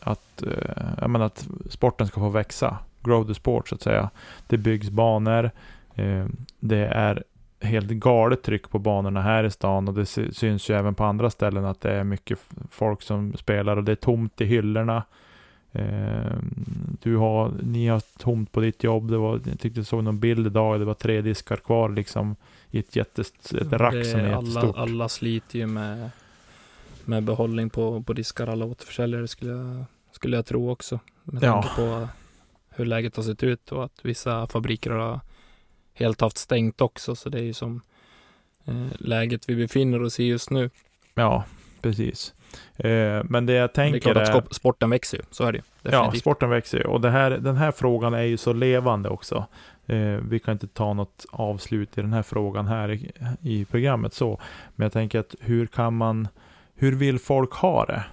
[0.00, 2.78] att, eh, jag menar att sporten ska få växa.
[3.02, 4.10] Grow the sport så att säga.
[4.46, 5.50] Det byggs banor.
[5.94, 6.26] Eh,
[6.60, 7.24] det är
[7.60, 11.30] helt galet tryck på banorna här i stan och det syns ju även på andra
[11.30, 12.38] ställen att det är mycket
[12.70, 15.02] folk som spelar och det är tomt i hyllorna.
[15.72, 16.32] Eh,
[17.02, 19.10] du har, ni har tomt på ditt jobb.
[19.10, 20.80] Det var, jag tyckte jag såg någon bild idag.
[20.80, 22.36] Det var tre diskar kvar liksom
[22.70, 24.76] i ett jättest, ett rack Det som är alla, jättestort.
[24.76, 26.10] alla sliter ju med,
[27.04, 31.00] med behållning på, på diskar, alla återförsäljare skulle jag, skulle jag tro också.
[31.24, 31.52] Med Ja.
[31.62, 32.08] tanke på
[32.70, 35.20] hur läget har sett ut och att vissa fabriker har
[35.94, 37.16] helt haft stängt också.
[37.16, 37.80] Så det är ju som
[38.64, 40.70] eh, läget vi befinner oss i just nu.
[41.14, 41.44] Ja,
[41.82, 42.34] precis.
[42.76, 44.54] Eh, men det jag Det är tänker klart att är...
[44.54, 45.90] sporten växer ju, så är det ju.
[45.92, 46.84] Ja, sporten växer ju.
[46.84, 49.46] Och det här, den här frågan är ju så levande också.
[49.88, 54.14] Eh, vi kan inte ta något avslut i den här frågan här i, i programmet
[54.14, 54.40] så.
[54.76, 56.28] Men jag tänker att hur kan man,
[56.74, 58.04] hur vill folk ha det?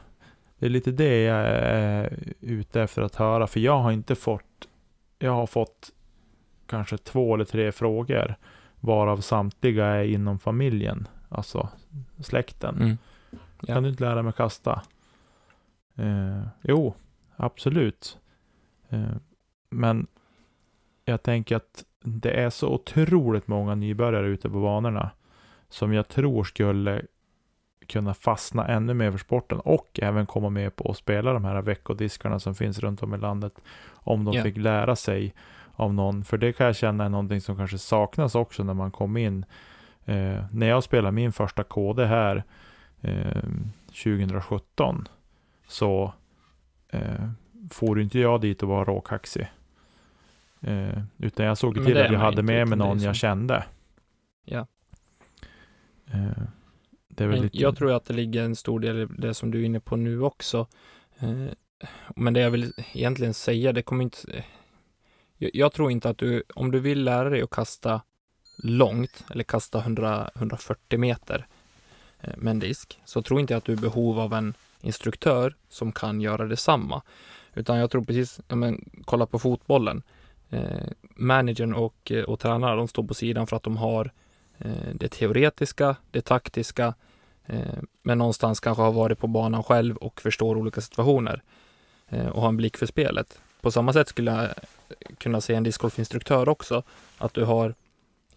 [0.60, 3.48] Det är lite det jag är ute efter att höra.
[3.48, 4.68] För jag har inte fått,
[5.20, 5.92] jag har fått
[6.68, 8.36] kanske två eller tre frågor.
[8.80, 11.08] Varav samtliga är inom familjen.
[11.30, 11.70] Alltså
[12.20, 12.76] släkten.
[12.76, 12.98] Mm.
[13.60, 13.74] Ja.
[13.74, 14.82] Kan du inte lära mig kasta?
[15.96, 16.94] Eh, jo,
[17.36, 18.18] absolut.
[18.90, 19.16] Eh,
[19.70, 20.08] men
[21.06, 25.10] jag tänker att det är så otroligt många nybörjare ute på banorna
[25.70, 27.02] som jag tror skulle
[27.88, 31.62] kunna fastna ännu mer för sporten och även komma med på att spela de här
[31.62, 33.54] veckodiskarna som finns runt om i landet.
[33.94, 34.44] Om de Ja.
[34.44, 35.34] fick lära sig
[35.74, 36.24] av någon.
[36.24, 39.46] För det kan jag känna är någonting som kanske saknas också när man kom in.
[40.06, 42.44] Eh, när jag spelade min första KD här
[43.02, 43.44] eh,
[44.04, 45.08] 2017
[45.68, 46.14] så
[46.90, 47.30] eh,
[47.72, 49.48] for inte jag dit och var råkaxig.
[50.66, 53.66] Eh, utan jag såg till att jag hade med mig någon jag kände.
[54.46, 54.68] Ja.
[56.12, 56.44] Eh,
[57.08, 57.58] det är väl Men lite...
[57.58, 59.96] Jag tror att det ligger en stor del i det som du är inne på
[59.96, 60.68] nu också.
[61.20, 61.46] Eh,
[62.16, 64.44] Men det jag vill egentligen säga, det kommer inte...
[65.38, 68.02] Jag, jag tror inte att du, om du vill lära dig att kasta
[68.64, 71.48] långt, eller kasta 100, 140 meter
[72.38, 75.92] med en disk, så tror inte jag att du är behov av en instruktör som
[75.92, 77.02] kan göra detsamma.
[77.54, 80.04] Utan jag tror precis, ja, men, kolla på fotbollen.
[80.50, 84.12] Eh, managern och, eh, och tränarna, de står på sidan för att de har
[84.58, 86.94] eh, det teoretiska, det taktiska,
[87.46, 91.42] eh, men någonstans kanske har varit på banan själv och förstår olika situationer
[92.10, 93.40] eh, och har en blick för spelet.
[93.62, 94.50] På samma sätt skulle jag eh,
[95.18, 96.84] kunna se en discgolfinstruktör också,
[97.18, 97.76] att du har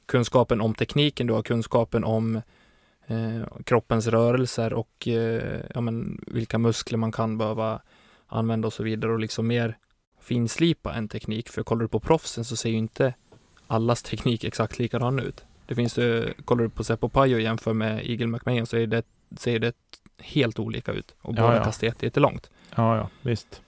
[0.07, 2.43] kunskapen om tekniken, du har kunskapen om
[3.07, 7.81] eh, kroppens rörelser och eh, ja, men, vilka muskler man kan behöva
[8.27, 9.79] använda och så vidare och liksom mer
[10.29, 11.49] finslipa en teknik.
[11.49, 13.15] För kollar du på proffsen så ser ju inte
[13.67, 15.45] allas teknik exakt likadan ut.
[15.67, 18.87] Det finns ju, kollar du på Seppo Pajo och jämför med Eagle McMahon så är
[18.87, 19.03] det,
[19.37, 19.75] ser det
[20.19, 21.65] helt olika ut och Ja, båda ja.
[21.65, 22.51] kastar jätte- jättelångt.
[22.77, 23.63] Ja, ja, visst.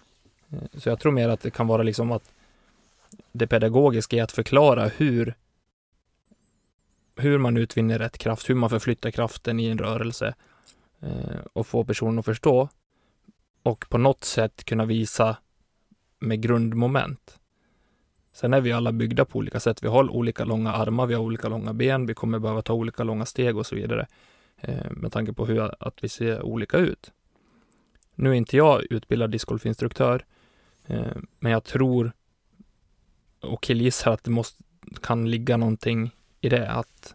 [0.52, 2.30] Eh, Så jag tror mer att det kan vara liksom att
[3.32, 5.34] det pedagogiska är att förklara hur
[7.16, 10.34] hur man utvinner rätt kraft, hur man förflyttar kraften i en rörelse
[11.00, 12.68] eh, och få personen att förstå
[13.62, 15.36] och på något sätt kunna visa
[16.20, 17.40] med grundmoment
[18.32, 19.82] Sen är vi alla byggda på olika sätt.
[19.82, 23.04] Vi har olika långa armar, vi har olika långa ben, vi kommer behöva ta olika
[23.04, 24.06] långa steg och så vidare.
[24.60, 27.12] Eh, med tanke på hur att vi ser olika ut.
[28.14, 30.24] Nu är inte jag utbildad discgolfinstruktör,
[30.86, 32.12] eh, men jag tror
[33.40, 34.62] och killgissar att det måste,
[35.02, 37.14] kan ligga någonting i det, att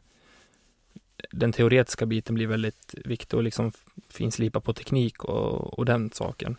[1.32, 3.72] den teoretiska biten blir väldigt viktig och liksom
[4.10, 6.58] finslipa på teknik och, och den saken.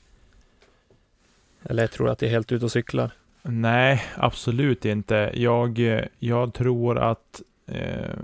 [1.68, 3.10] Eller jag tror att det är helt ute och cyklar.
[3.42, 5.30] Nej, absolut inte.
[5.34, 5.78] Jag,
[6.18, 8.16] jag tror att eh,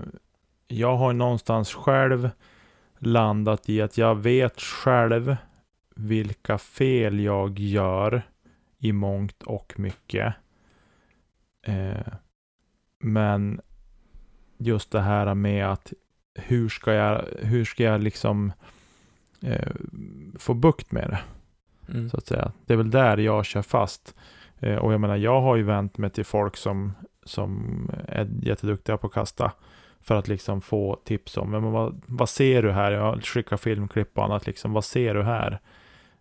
[0.67, 2.29] jag har någonstans själv
[2.99, 5.35] landat i att jag vet själv
[5.95, 8.21] vilka fel jag gör
[8.79, 10.33] i mångt och mycket.
[11.61, 12.13] Eh,
[12.99, 13.61] men
[14.57, 15.93] just det här med att
[16.35, 18.53] hur ska jag, hur ska jag liksom
[19.41, 19.71] eh,
[20.35, 21.19] få bukt med det?
[21.89, 22.09] Mm.
[22.09, 22.51] Så att säga.
[22.65, 24.15] Det är väl där jag kör fast.
[24.59, 26.93] Eh, och jag menar, jag har ju vänt mig till folk som,
[27.23, 29.51] som är jätteduktiga på att kasta.
[30.01, 32.91] För att liksom få tips om, men vad, vad ser du här?
[32.91, 34.73] Jag skickar filmklipp och annat liksom.
[34.73, 35.59] Vad ser du här?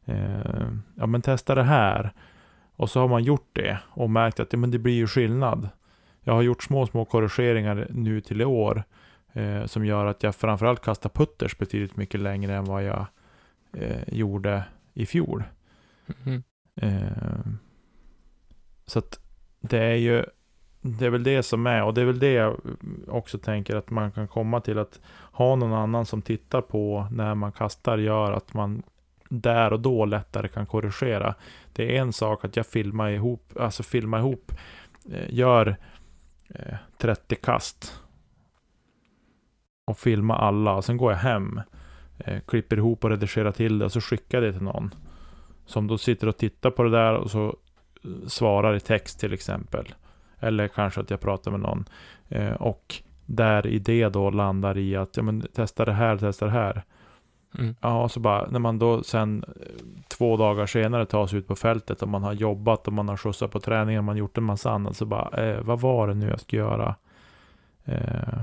[0.04, 2.12] Eh, ja men testa det här.
[2.76, 5.68] Och så har man gjort det och märkt att ja, men det blir ju skillnad.
[6.20, 8.84] Jag har gjort små, små korrigeringar nu till i år.
[9.32, 13.06] Eh, som gör att jag framförallt kastar putters betydligt mycket längre än vad jag
[13.72, 14.64] eh, gjorde
[14.94, 15.44] i fjol.
[16.24, 16.42] Mm.
[16.76, 17.52] Eh,
[18.86, 19.20] så att
[19.60, 20.24] det är ju
[20.80, 22.60] det är väl det som är och det är väl det jag
[23.08, 25.00] också tänker att man kan komma till att
[25.32, 28.82] ha någon annan som tittar på när man kastar gör att man
[29.28, 31.34] där och då lättare kan korrigera.
[31.72, 34.52] Det är en sak att jag filmar ihop, alltså filmar ihop,
[35.12, 35.76] eh, gör
[36.98, 38.02] 30 eh, kast
[39.84, 41.60] och filmar alla och sen går jag hem,
[42.18, 44.94] eh, klipper ihop och redigerar till det och så skickar det till någon.
[45.66, 47.56] Som då sitter och tittar på det där och så
[48.26, 49.94] svarar i text till exempel.
[50.40, 51.84] Eller kanske att jag pratar med någon.
[52.58, 56.52] och där i det då landar i att, ja men testa det här, testa det
[56.52, 56.82] här.
[57.58, 57.74] Mm.
[57.80, 59.66] Ja, så bara när man då sen eh,
[60.08, 63.16] två dagar senare tar sig ut på fältet och man har jobbat och man har
[63.16, 66.14] skjutsat på träningen, man har gjort en massa annat, så bara, eh, vad var det
[66.14, 66.94] nu jag ska göra?
[67.84, 68.42] Eh,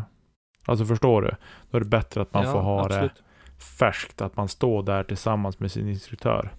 [0.66, 1.32] alltså förstår du?
[1.72, 3.16] Då är det bättre att man ja, får ha absolut.
[3.16, 3.22] det
[3.60, 6.52] färskt, att man står där tillsammans med sin instruktör.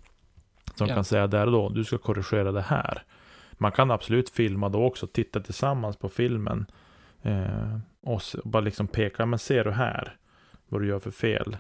[0.74, 0.94] Som ja.
[0.94, 3.02] kan säga där och då, du ska korrigera det här.
[3.52, 6.66] Man kan absolut filma då också, titta tillsammans på filmen.
[7.22, 10.16] Eh, och bara liksom peka, men ser du här
[10.68, 11.56] vad du gör för fel?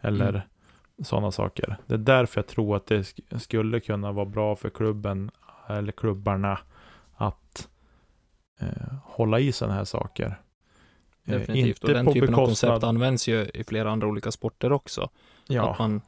[0.00, 0.42] Eller mm.
[1.02, 1.76] sådana saker.
[1.86, 3.04] Det är därför jag tror att det
[3.40, 5.30] skulle kunna vara bra för klubben
[5.68, 6.58] eller klubbarna
[7.16, 7.68] att
[8.60, 10.40] eh, hålla i sådana här saker.
[11.26, 12.42] Eh, Definitivt, och den typen bekostnad...
[12.42, 15.10] av koncept används ju i flera andra olika sporter också.
[15.46, 15.70] Ja.
[15.70, 16.00] Att man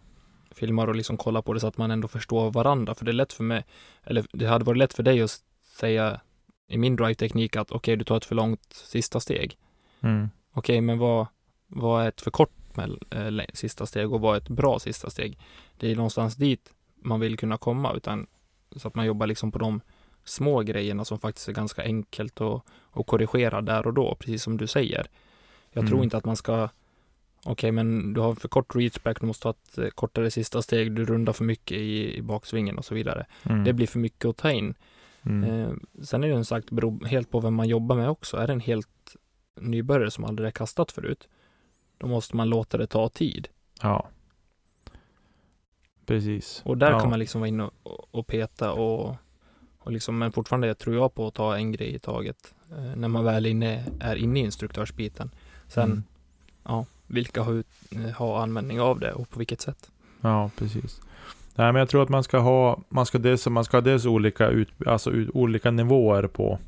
[0.50, 2.94] filmar och liksom kollar på det så att man ändå förstår varandra.
[2.94, 3.64] För det är lätt för mig,
[4.04, 5.40] eller det hade varit lätt för dig att
[5.76, 6.20] säga
[6.68, 9.58] i min drive-teknik att okej, okay, du tar ett för långt sista steg.
[10.00, 10.28] Mm.
[10.52, 11.26] Okej, okay, men vad,
[11.66, 15.38] vad är ett för kort med eh, sista steg och vara ett bra sista steg.
[15.76, 18.26] Det är någonstans dit man vill kunna komma, utan
[18.76, 19.80] så att man jobbar liksom på de
[20.28, 22.62] små grejerna som faktiskt är ganska enkelt att,
[22.92, 25.06] att korrigera där och då, precis som du säger.
[25.72, 25.90] Jag mm.
[25.90, 26.68] tror inte att man ska
[27.48, 30.62] Okej, okay, men du har för kort reachback, du måste ha ett eh, kortare sista
[30.62, 33.26] steg, du rundar för mycket i, i baksvingen och så vidare.
[33.42, 33.64] Mm.
[33.64, 34.74] Det blir för mycket att ta in.
[35.22, 35.44] Mm.
[35.44, 38.36] Eh, sen är det ju sagt beror helt på vem man jobbar med också.
[38.36, 39.16] Är det en helt
[39.60, 41.28] nybörjare som aldrig har kastat förut,
[41.98, 43.48] då måste man låta det ta tid.
[43.82, 44.08] Ja.
[46.06, 46.62] Precis.
[46.64, 47.00] Och där ja.
[47.00, 49.16] kan man liksom vara inne och, och peta och,
[49.86, 52.54] och liksom, men fortfarande tror jag på att ta en grej i taget.
[52.70, 55.30] Eh, när man väl inne, är inne i instruktörsbiten.
[55.68, 56.02] Sen, mm.
[56.64, 59.90] ja, vilka har, eh, har användning av det och på vilket sätt.
[60.20, 61.00] Ja, precis.
[61.54, 64.06] Nej, men jag tror att man ska ha, man ska dels, man ska ha dels
[64.06, 66.58] olika, ut, alltså ut, olika nivåer på,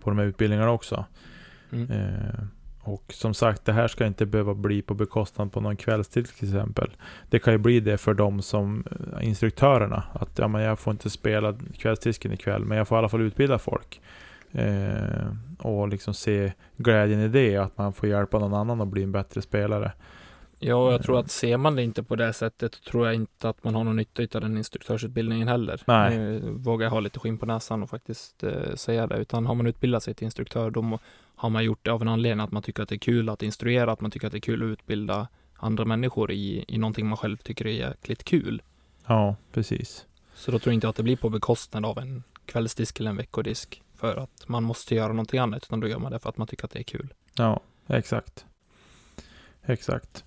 [0.00, 1.04] på de här utbildningarna också.
[1.70, 1.90] Mm.
[1.90, 2.44] Eh,
[2.84, 6.48] och som sagt, det här ska inte behöva bli på bekostnad på någon kvällstid till
[6.48, 6.90] exempel.
[7.30, 10.02] Det kan ju bli det för de som eh, instruktörerna.
[10.12, 13.20] Att ja, men jag får inte spela kvällstisken ikväll, men jag får i alla fall
[13.20, 14.00] utbilda folk.
[14.52, 15.26] Eh,
[15.58, 19.12] och liksom se glädjen i det, att man får hjälpa någon annan att bli en
[19.12, 19.92] bättre spelare.
[20.64, 23.64] Ja, jag tror att ser man det inte på det sättet, tror jag inte att
[23.64, 25.82] man har någon nytta av den instruktörsutbildningen heller.
[25.86, 26.18] Nej.
[26.18, 29.54] Nu vågar jag ha lite skinn på näsan och faktiskt eh, säga det, utan har
[29.54, 30.98] man utbildat sig till instruktör, då
[31.36, 33.42] har man gjort det av en anledning att man tycker att det är kul att
[33.42, 37.06] instruera, att man tycker att det är kul att utbilda andra människor i, i någonting
[37.06, 38.62] man själv tycker är jäkligt kul.
[39.06, 40.06] Ja, precis.
[40.34, 43.16] Så då tror jag inte att det blir på bekostnad av en kvällsdisk eller en
[43.16, 46.36] veckodisk för att man måste göra någonting annat, utan då gör man det för att
[46.36, 47.14] man tycker att det är kul.
[47.34, 48.46] Ja, exakt.
[49.62, 50.24] Exakt.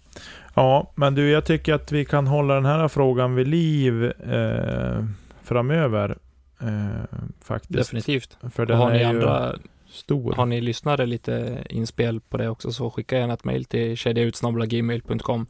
[0.54, 5.06] Ja, men du, jag tycker att vi kan hålla den här frågan vid liv eh,
[5.44, 6.18] framöver.
[6.62, 7.74] Eh, faktiskt.
[7.74, 8.38] Definitivt.
[8.54, 9.56] För den har är ni ju andra,
[9.90, 10.34] stor.
[10.34, 15.48] har ni lyssnare lite inspel på det också så skicka gärna ett mejl till kedjautsnabelagmail.com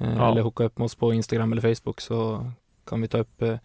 [0.00, 0.30] eh, Ja.
[0.30, 2.50] eller hooka upp oss på Instagram eller Facebook så
[2.86, 3.56] kan vi ta upp eh,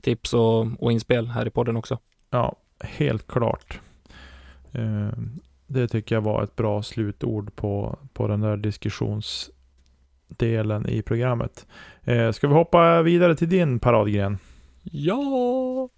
[0.00, 1.98] tips och, och inspel här i podden också.
[2.30, 3.80] Ja, helt klart.
[4.72, 5.08] Eh,
[5.66, 8.56] det tycker jag var ett bra slutord på, på den där
[10.28, 11.66] diskussionsdelen i programmet.
[12.04, 14.38] Eh, ska vi hoppa vidare till din paradgren?
[14.82, 15.88] Ja!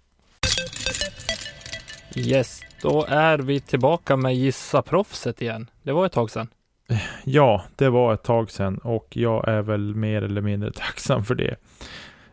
[2.15, 5.69] Yes, då är vi tillbaka med Gissa Proffset igen.
[5.83, 6.47] Det var ett tag sedan.
[7.25, 11.35] Ja, det var ett tag sedan och jag är väl mer eller mindre tacksam för
[11.35, 11.55] det.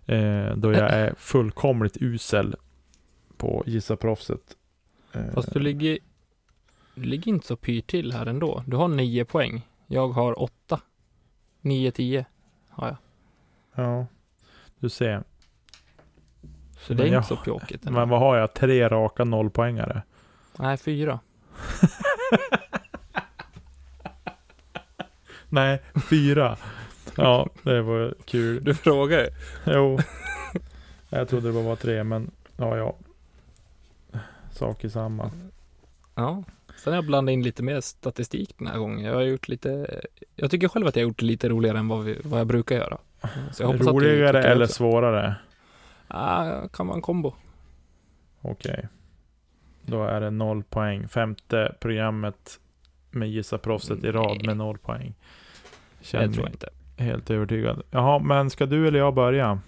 [0.07, 2.55] Eh, då jag är fullkomligt usel
[3.37, 4.57] på Gissa Proffset.
[5.13, 5.99] Eh, Fast du ligger,
[6.95, 8.63] du ligger inte så pyrt till här ändå.
[8.67, 9.63] Du har nio poäng.
[9.87, 10.81] Jag har åtta.
[11.67, 12.25] Nio, tio
[12.69, 12.97] har jag.
[13.85, 14.07] Ja,
[14.79, 15.23] du ser.
[16.79, 17.87] Så det är Men jag- inte så pjåkigt.
[17.87, 17.99] ändå.
[17.99, 18.55] Men vad har jag?
[18.55, 20.03] Tre raka nollpoängare.
[20.59, 21.21] Nej, fyra.
[25.49, 26.57] Nej, fyra.
[27.17, 28.65] Ja, det var kul.
[28.65, 29.29] Du frågar.
[29.65, 29.99] Jo.
[31.09, 32.97] Jag trodde det bara var tre, men ja, ja.
[34.53, 35.31] Sak i samma.
[36.15, 36.43] Ja.
[36.87, 39.05] Sen har jag blandat in lite mer statistik den här gången.
[39.05, 40.01] Jag har gjort lite,
[40.37, 42.47] jag tycker själv att jag har gjort det lite roligare än vad, vi, vad jag
[42.47, 42.99] brukar göra.
[43.53, 44.75] Så jag hoppas Roligare det eller också.
[44.75, 45.35] svårare?
[46.09, 47.35] Ah, kan vara en kombo.
[48.41, 48.89] Okej.
[49.87, 51.09] Då är det noll poäng.
[51.09, 52.61] Femte programmet
[53.11, 55.15] med Gissa Proffset i rad med noll poäng.
[55.99, 56.69] Det Känner tror jag inte.
[56.97, 57.83] helt övertygad.
[57.91, 59.61] Jaha, men ska du eller jag börja?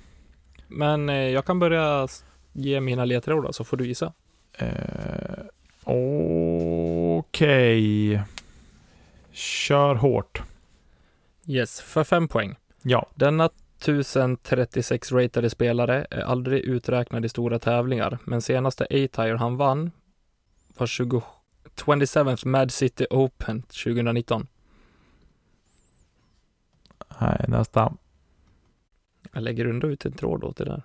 [0.69, 2.09] Men eh, jag kan börja
[2.53, 4.13] ge mina ledtrådar så får du gissa.
[4.59, 4.69] Eh,
[7.39, 8.23] Okej.
[9.31, 10.43] Kör hårt.
[11.47, 12.57] Yes, för fem poäng.
[12.83, 13.11] Ja.
[13.15, 19.91] Denna 1036 ratade spelare är aldrig uträknad i stora tävlingar, men senaste A-Tire han vann
[20.77, 21.23] var 20,
[21.77, 24.47] 27th Mad City Open 2019.
[27.21, 27.97] Nej, nästan.
[29.33, 30.83] Jag lägger ändå ut en tråd åt det där.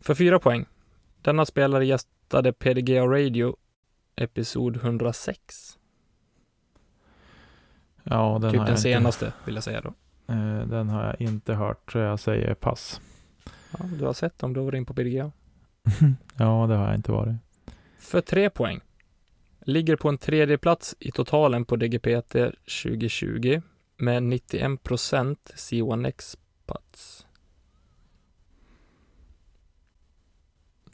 [0.00, 0.66] För fyra poäng.
[1.22, 3.56] Denna spelare gästade PDGA Radio
[4.16, 5.78] episod 106.
[8.02, 9.94] Ja, den typ har den senaste vill jag säga då.
[10.30, 13.00] Inte, eh, den har jag inte hört, så jag säger pass.
[13.70, 15.32] Ja, du har sett om du var in på PDGA.
[16.38, 17.36] ja, det har jag inte varit.
[17.98, 18.80] För tre poäng.
[19.60, 22.32] Ligger på en tredje plats i totalen på DGPT
[22.82, 23.62] 2020
[23.96, 27.26] med 91 procent C1X plats.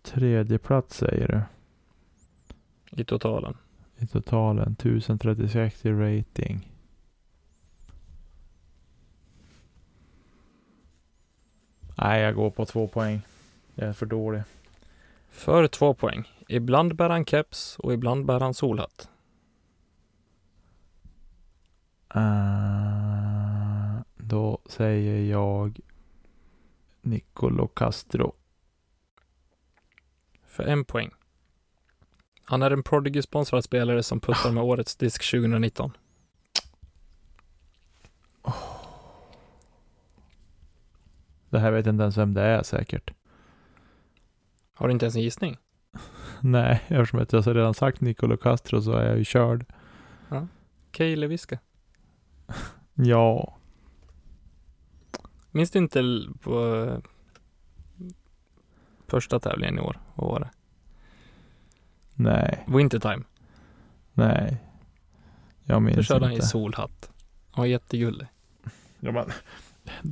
[0.02, 1.55] Tredje plats säger du.
[2.96, 3.56] I totalen.
[3.96, 6.72] I totalen 1036 i rating.
[11.98, 13.20] Nej, jag går på två poäng.
[13.74, 14.42] Jag är för dålig.
[15.28, 16.24] För två poäng.
[16.48, 19.10] Ibland bär han keps och ibland bär han solhatt.
[22.16, 25.80] Uh, då säger jag
[27.00, 28.34] Nicolo Castro.
[30.44, 31.10] För en poäng.
[32.48, 35.92] Han är en Prodigy-sponsrad spelare som puttar med årets disk 2019.
[41.50, 43.12] Det här vet jag inte ens vem det är säkert.
[44.74, 45.56] Har du inte ens en gissning?
[46.40, 49.64] Nej, eftersom jag så redan sagt Nicolo Castro så är jag ju körd.
[50.90, 51.58] Kay Lewiska.
[52.98, 53.56] Ja,
[55.56, 56.02] Minns du inte
[56.40, 56.98] på eh,
[59.06, 60.00] första tävlingen i år?
[60.14, 60.50] Vad var det?
[62.16, 63.22] Nej, Wintertime.
[64.12, 64.56] nej.
[65.64, 66.46] Jag Då minns körde han i inte.
[66.46, 67.10] solhatt.
[67.50, 68.26] Han var jättegullig.
[69.00, 69.32] Ja, men,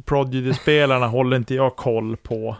[0.04, 2.56] Prodigy-spelarna håller inte jag koll på.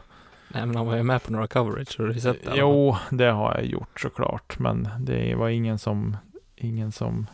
[0.48, 2.50] Nej men han var ju med på några coverage, har du sett det?
[2.56, 4.58] Jo, det har jag gjort såklart.
[4.58, 6.16] Men det var ingen som,
[6.56, 7.26] ingen som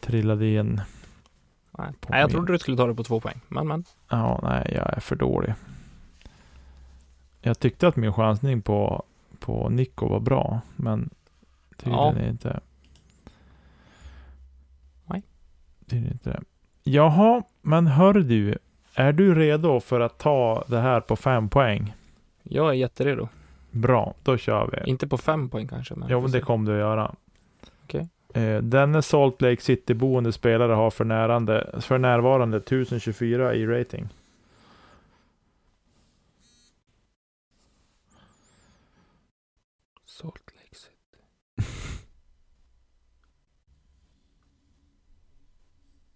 [0.00, 0.80] trillade in.
[1.78, 1.86] Nej.
[2.08, 3.40] Nej, jag min- trodde du skulle ta det på två poäng.
[3.48, 3.84] Men men.
[4.10, 5.54] Ja, nej, jag är för dålig.
[7.40, 9.02] Jag tyckte att min chansning på,
[9.40, 11.10] på Nico var bra, men
[11.76, 12.28] tydligen Ja.
[12.28, 12.60] inte.
[15.06, 15.22] Nej.
[15.86, 16.40] Tydligen inte det.
[16.82, 18.58] Jaha, men hör du.
[18.94, 21.94] Är du redo för att ta det här på fem poäng?
[22.42, 23.28] Jag är jätteredo.
[23.70, 24.90] Bra, då kör vi.
[24.90, 26.08] Inte på fem poäng kanske, men.
[26.10, 27.14] Jo, men det kommer du att göra.
[27.84, 28.08] Okej.
[28.34, 34.08] Eh, denne Salt Lake City-boende spelare har för, närande, för närvarande 1024 i rating.
[40.16, 41.22] Salt Lake City.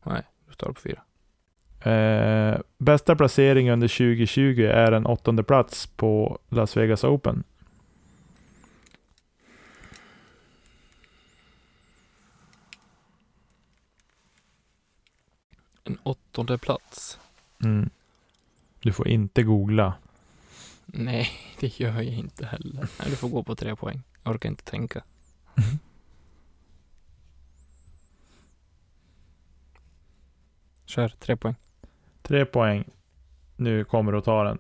[0.05, 1.03] Nej, du står på fyra.
[1.92, 7.44] Eh, bästa placering under 2020 är en åttonde plats på Las Vegas Open.
[15.84, 17.18] En åttonde plats?
[17.64, 17.90] Mm.
[18.80, 19.94] Du får inte googla
[20.95, 21.28] Nej,
[21.61, 22.88] det gör jag inte heller.
[22.99, 24.03] Nej, du får gå på tre poäng.
[24.22, 25.03] Jag orkar inte tänka.
[30.84, 31.55] Kör, tre poäng.
[32.22, 32.84] Tre poäng.
[33.57, 34.59] Nu kommer du att ta den.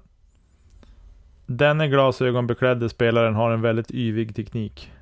[1.46, 4.92] Denne glasögonbeklädde spelaren har en väldigt yvig teknik.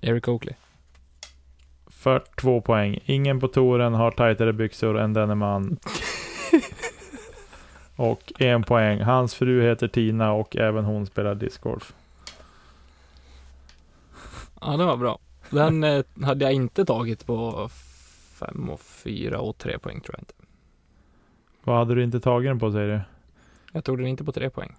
[0.00, 0.54] Eric Oakley.
[1.86, 2.98] För två poäng.
[3.04, 5.78] Ingen på touren har tajtare byxor än denne man.
[7.96, 9.00] och en poäng.
[9.00, 11.94] Hans fru heter Tina och även hon spelar discgolf.
[14.60, 15.18] Ja, det var bra.
[15.50, 17.68] Den eh, hade jag inte tagit på
[18.38, 20.34] fem och fyra och tre poäng tror jag inte.
[21.64, 23.00] Vad hade du inte tagit den på säger du?
[23.72, 24.74] Jag tog den inte på tre poäng.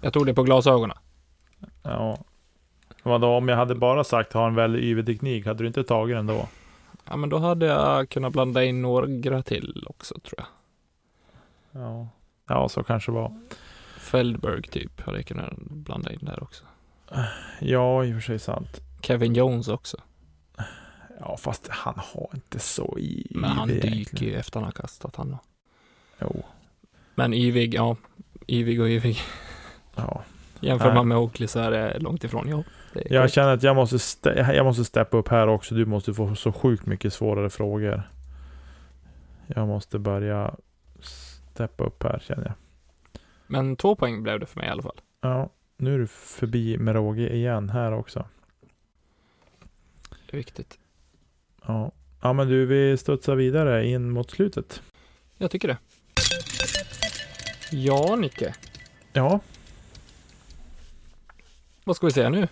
[0.00, 0.96] Jag tog det på glasögonen.
[1.82, 2.18] Ja.
[3.02, 6.16] Vadå, om jag hade bara sagt ha en väldigt yvig teknik, hade du inte tagit
[6.16, 6.48] den då?
[7.08, 10.46] Ja, men då hade jag kunnat blanda in några till också tror jag.
[11.72, 12.08] Ja.
[12.48, 13.40] Ja, så kanske det var.
[13.98, 16.64] Feldberg typ hade jag kunnat blanda in där också.
[17.60, 18.80] Ja, i och för sig sant.
[19.02, 19.96] Kevin Jones också.
[21.20, 24.32] Ja, fast han har inte så i Men han dyker egentligen.
[24.34, 25.36] ju efter han har kastat han.
[26.20, 26.42] Jo.
[27.14, 27.96] Men yvig, ja.
[28.48, 29.18] Yvig och yvig.
[29.94, 30.22] Ja.
[30.60, 30.94] Jämför Nej.
[30.94, 32.48] man med Oakley så är det långt ifrån.
[32.48, 32.62] Ja,
[32.94, 33.34] Jag korrekt.
[33.34, 35.74] känner att jag måste, ste- jag måste steppa upp här också.
[35.74, 38.02] Du måste få så sjukt mycket svårare frågor.
[39.46, 40.54] Jag måste börja
[41.54, 42.54] steppa upp här känner jag.
[43.46, 45.00] Men två poäng blev det för mig i alla fall.
[45.20, 48.24] Ja, nu är du förbi med råge igen här också.
[50.10, 50.78] Det är viktigt.
[51.66, 51.92] Ja.
[52.22, 54.82] ja, men du, vi studsar vidare in mot slutet.
[55.38, 55.78] Jag tycker det.
[57.70, 58.54] Ja, Nicke.
[59.12, 59.40] Ja,
[61.84, 62.48] Vad ska vi säga nu?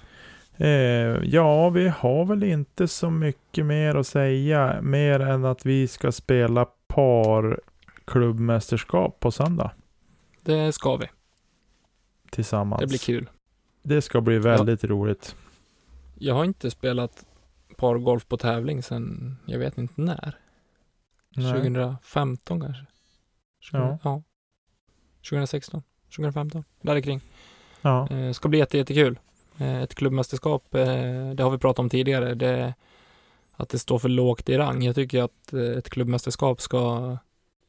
[0.57, 4.79] eh, ja, vi har väl inte så mycket mer att säga.
[4.83, 6.67] Mer än att vi ska spela
[8.11, 9.71] parklubbmästerskap på söndag.
[10.43, 11.07] Det ska vi.
[12.31, 12.81] Tillsammans.
[12.81, 13.31] Det blir kul.
[13.83, 15.37] Det ska bli väldigt roligt.
[16.19, 17.27] Jag har inte spelat
[17.77, 20.39] pargolf på tävling sedan, jag vet inte när.
[21.37, 21.53] Nej.
[21.53, 22.87] 2015 kanske?
[23.61, 23.99] 20, Ja.
[24.05, 24.23] ja.
[25.31, 25.83] 2016,
[26.17, 27.21] 2015, där kring.
[27.83, 28.09] Ja.
[28.11, 29.19] Eh, ska bli jätte, jättekul.
[29.59, 32.75] Eh, ett klubbmästerskap, eh, det har vi pratat om tidigare, det,
[33.53, 34.83] att det står för lågt i rang.
[34.83, 37.17] Jag tycker att eh, ett klubbmästerskap ska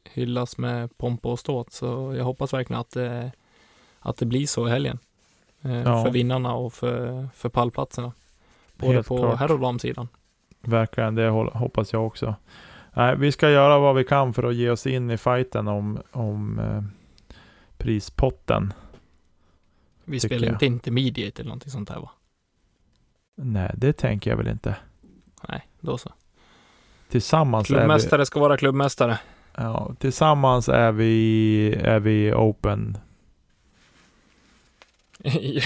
[0.04, 3.32] hyllas med pompa och ståt, så jag hoppas verkligen att det,
[3.98, 4.98] att det blir så i helgen.
[5.62, 6.04] Eh, Ja.
[6.04, 8.12] För vinnarna och för, för pallplatserna.
[8.76, 10.08] Både Helt på herr och damsidan.
[10.60, 12.34] Verkligen, det hoppas jag också.
[12.92, 16.02] Nej, vi ska göra vad vi kan för att ge oss in i fighten om,
[16.12, 16.82] om eh,
[17.76, 18.72] prispotten.
[20.04, 20.54] Vi spelar jag.
[20.54, 22.10] inte intermediate eller någonting sånt här va?
[23.36, 24.76] Nej, det tänker jag väl inte.
[25.48, 26.10] Nej, då så.
[27.08, 29.18] Tillsammans är vi, Klubbmästare ska vara klubbmästare.
[29.54, 32.98] Ja, tillsammans är vi, är vi open.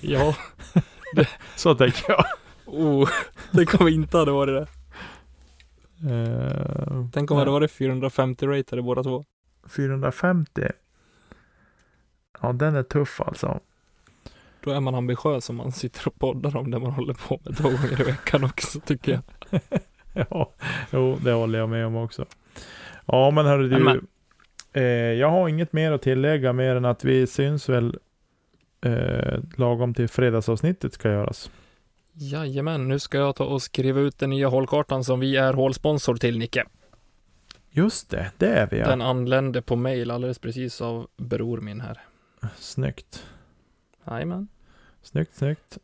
[0.00, 0.34] ja,
[1.56, 2.24] Så tänker jag.
[2.66, 3.08] oh,
[3.50, 4.68] det kommer inte hade varit det.
[6.10, 9.24] Eh, Tänk om det hade varit 450 ratade båda två.
[9.76, 10.68] 450.
[12.40, 13.60] Ja, den är tuff alltså.
[14.60, 17.56] Då är man ambitiös om man sitter och poddar om det man håller på med
[17.56, 19.22] två gånger i veckan också tycker jag.
[20.30, 20.52] ja,
[20.92, 22.26] jo, det håller jag med om också.
[23.06, 23.78] Ja, men hörru du.
[23.78, 24.06] Nämen.
[24.72, 27.98] Eh, jag har inget mer att tillägga mer än att vi syns väl
[28.80, 31.50] eh, lagom till fredagsavsnittet ska göras.
[32.12, 36.16] Jajamän, nu ska jag ta och skriva ut den nya hålkartan som vi är hålsponsor
[36.16, 36.64] till Nicke.
[37.70, 38.88] Just det, det är vi ja.
[38.88, 42.00] Den anlände på mail alldeles precis av bror min här.
[42.56, 43.26] Snyggt.
[44.06, 44.48] Jajamän,
[45.02, 45.78] Snyggt, snyggt.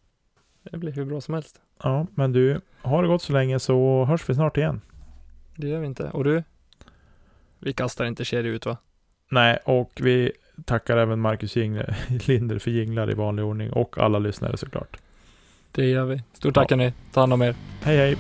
[0.63, 1.61] det blir hur bra som helst.
[1.83, 4.81] Ja, men du, har det gått så länge så hörs vi snart igen.
[5.57, 6.05] Det gör vi inte.
[6.05, 6.43] Och du?
[7.59, 8.77] Vi kastar inte kedja ut va?
[9.29, 10.33] Nej, och vi
[10.65, 11.95] tackar även Marcus Jingle,
[12.27, 14.97] Linder för jinglar i vanlig ordning och alla lyssnare såklart.
[15.73, 16.23] Det gör vi.
[16.33, 16.93] Stort tack hörni.
[17.13, 17.55] Ta hand om er.
[17.83, 18.17] Hej hej!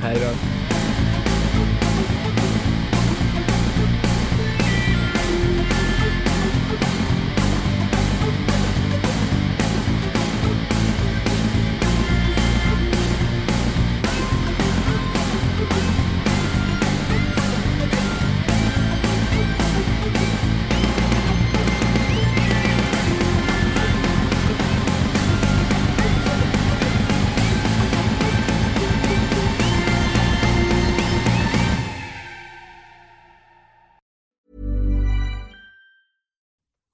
[0.00, 0.61] Hej då.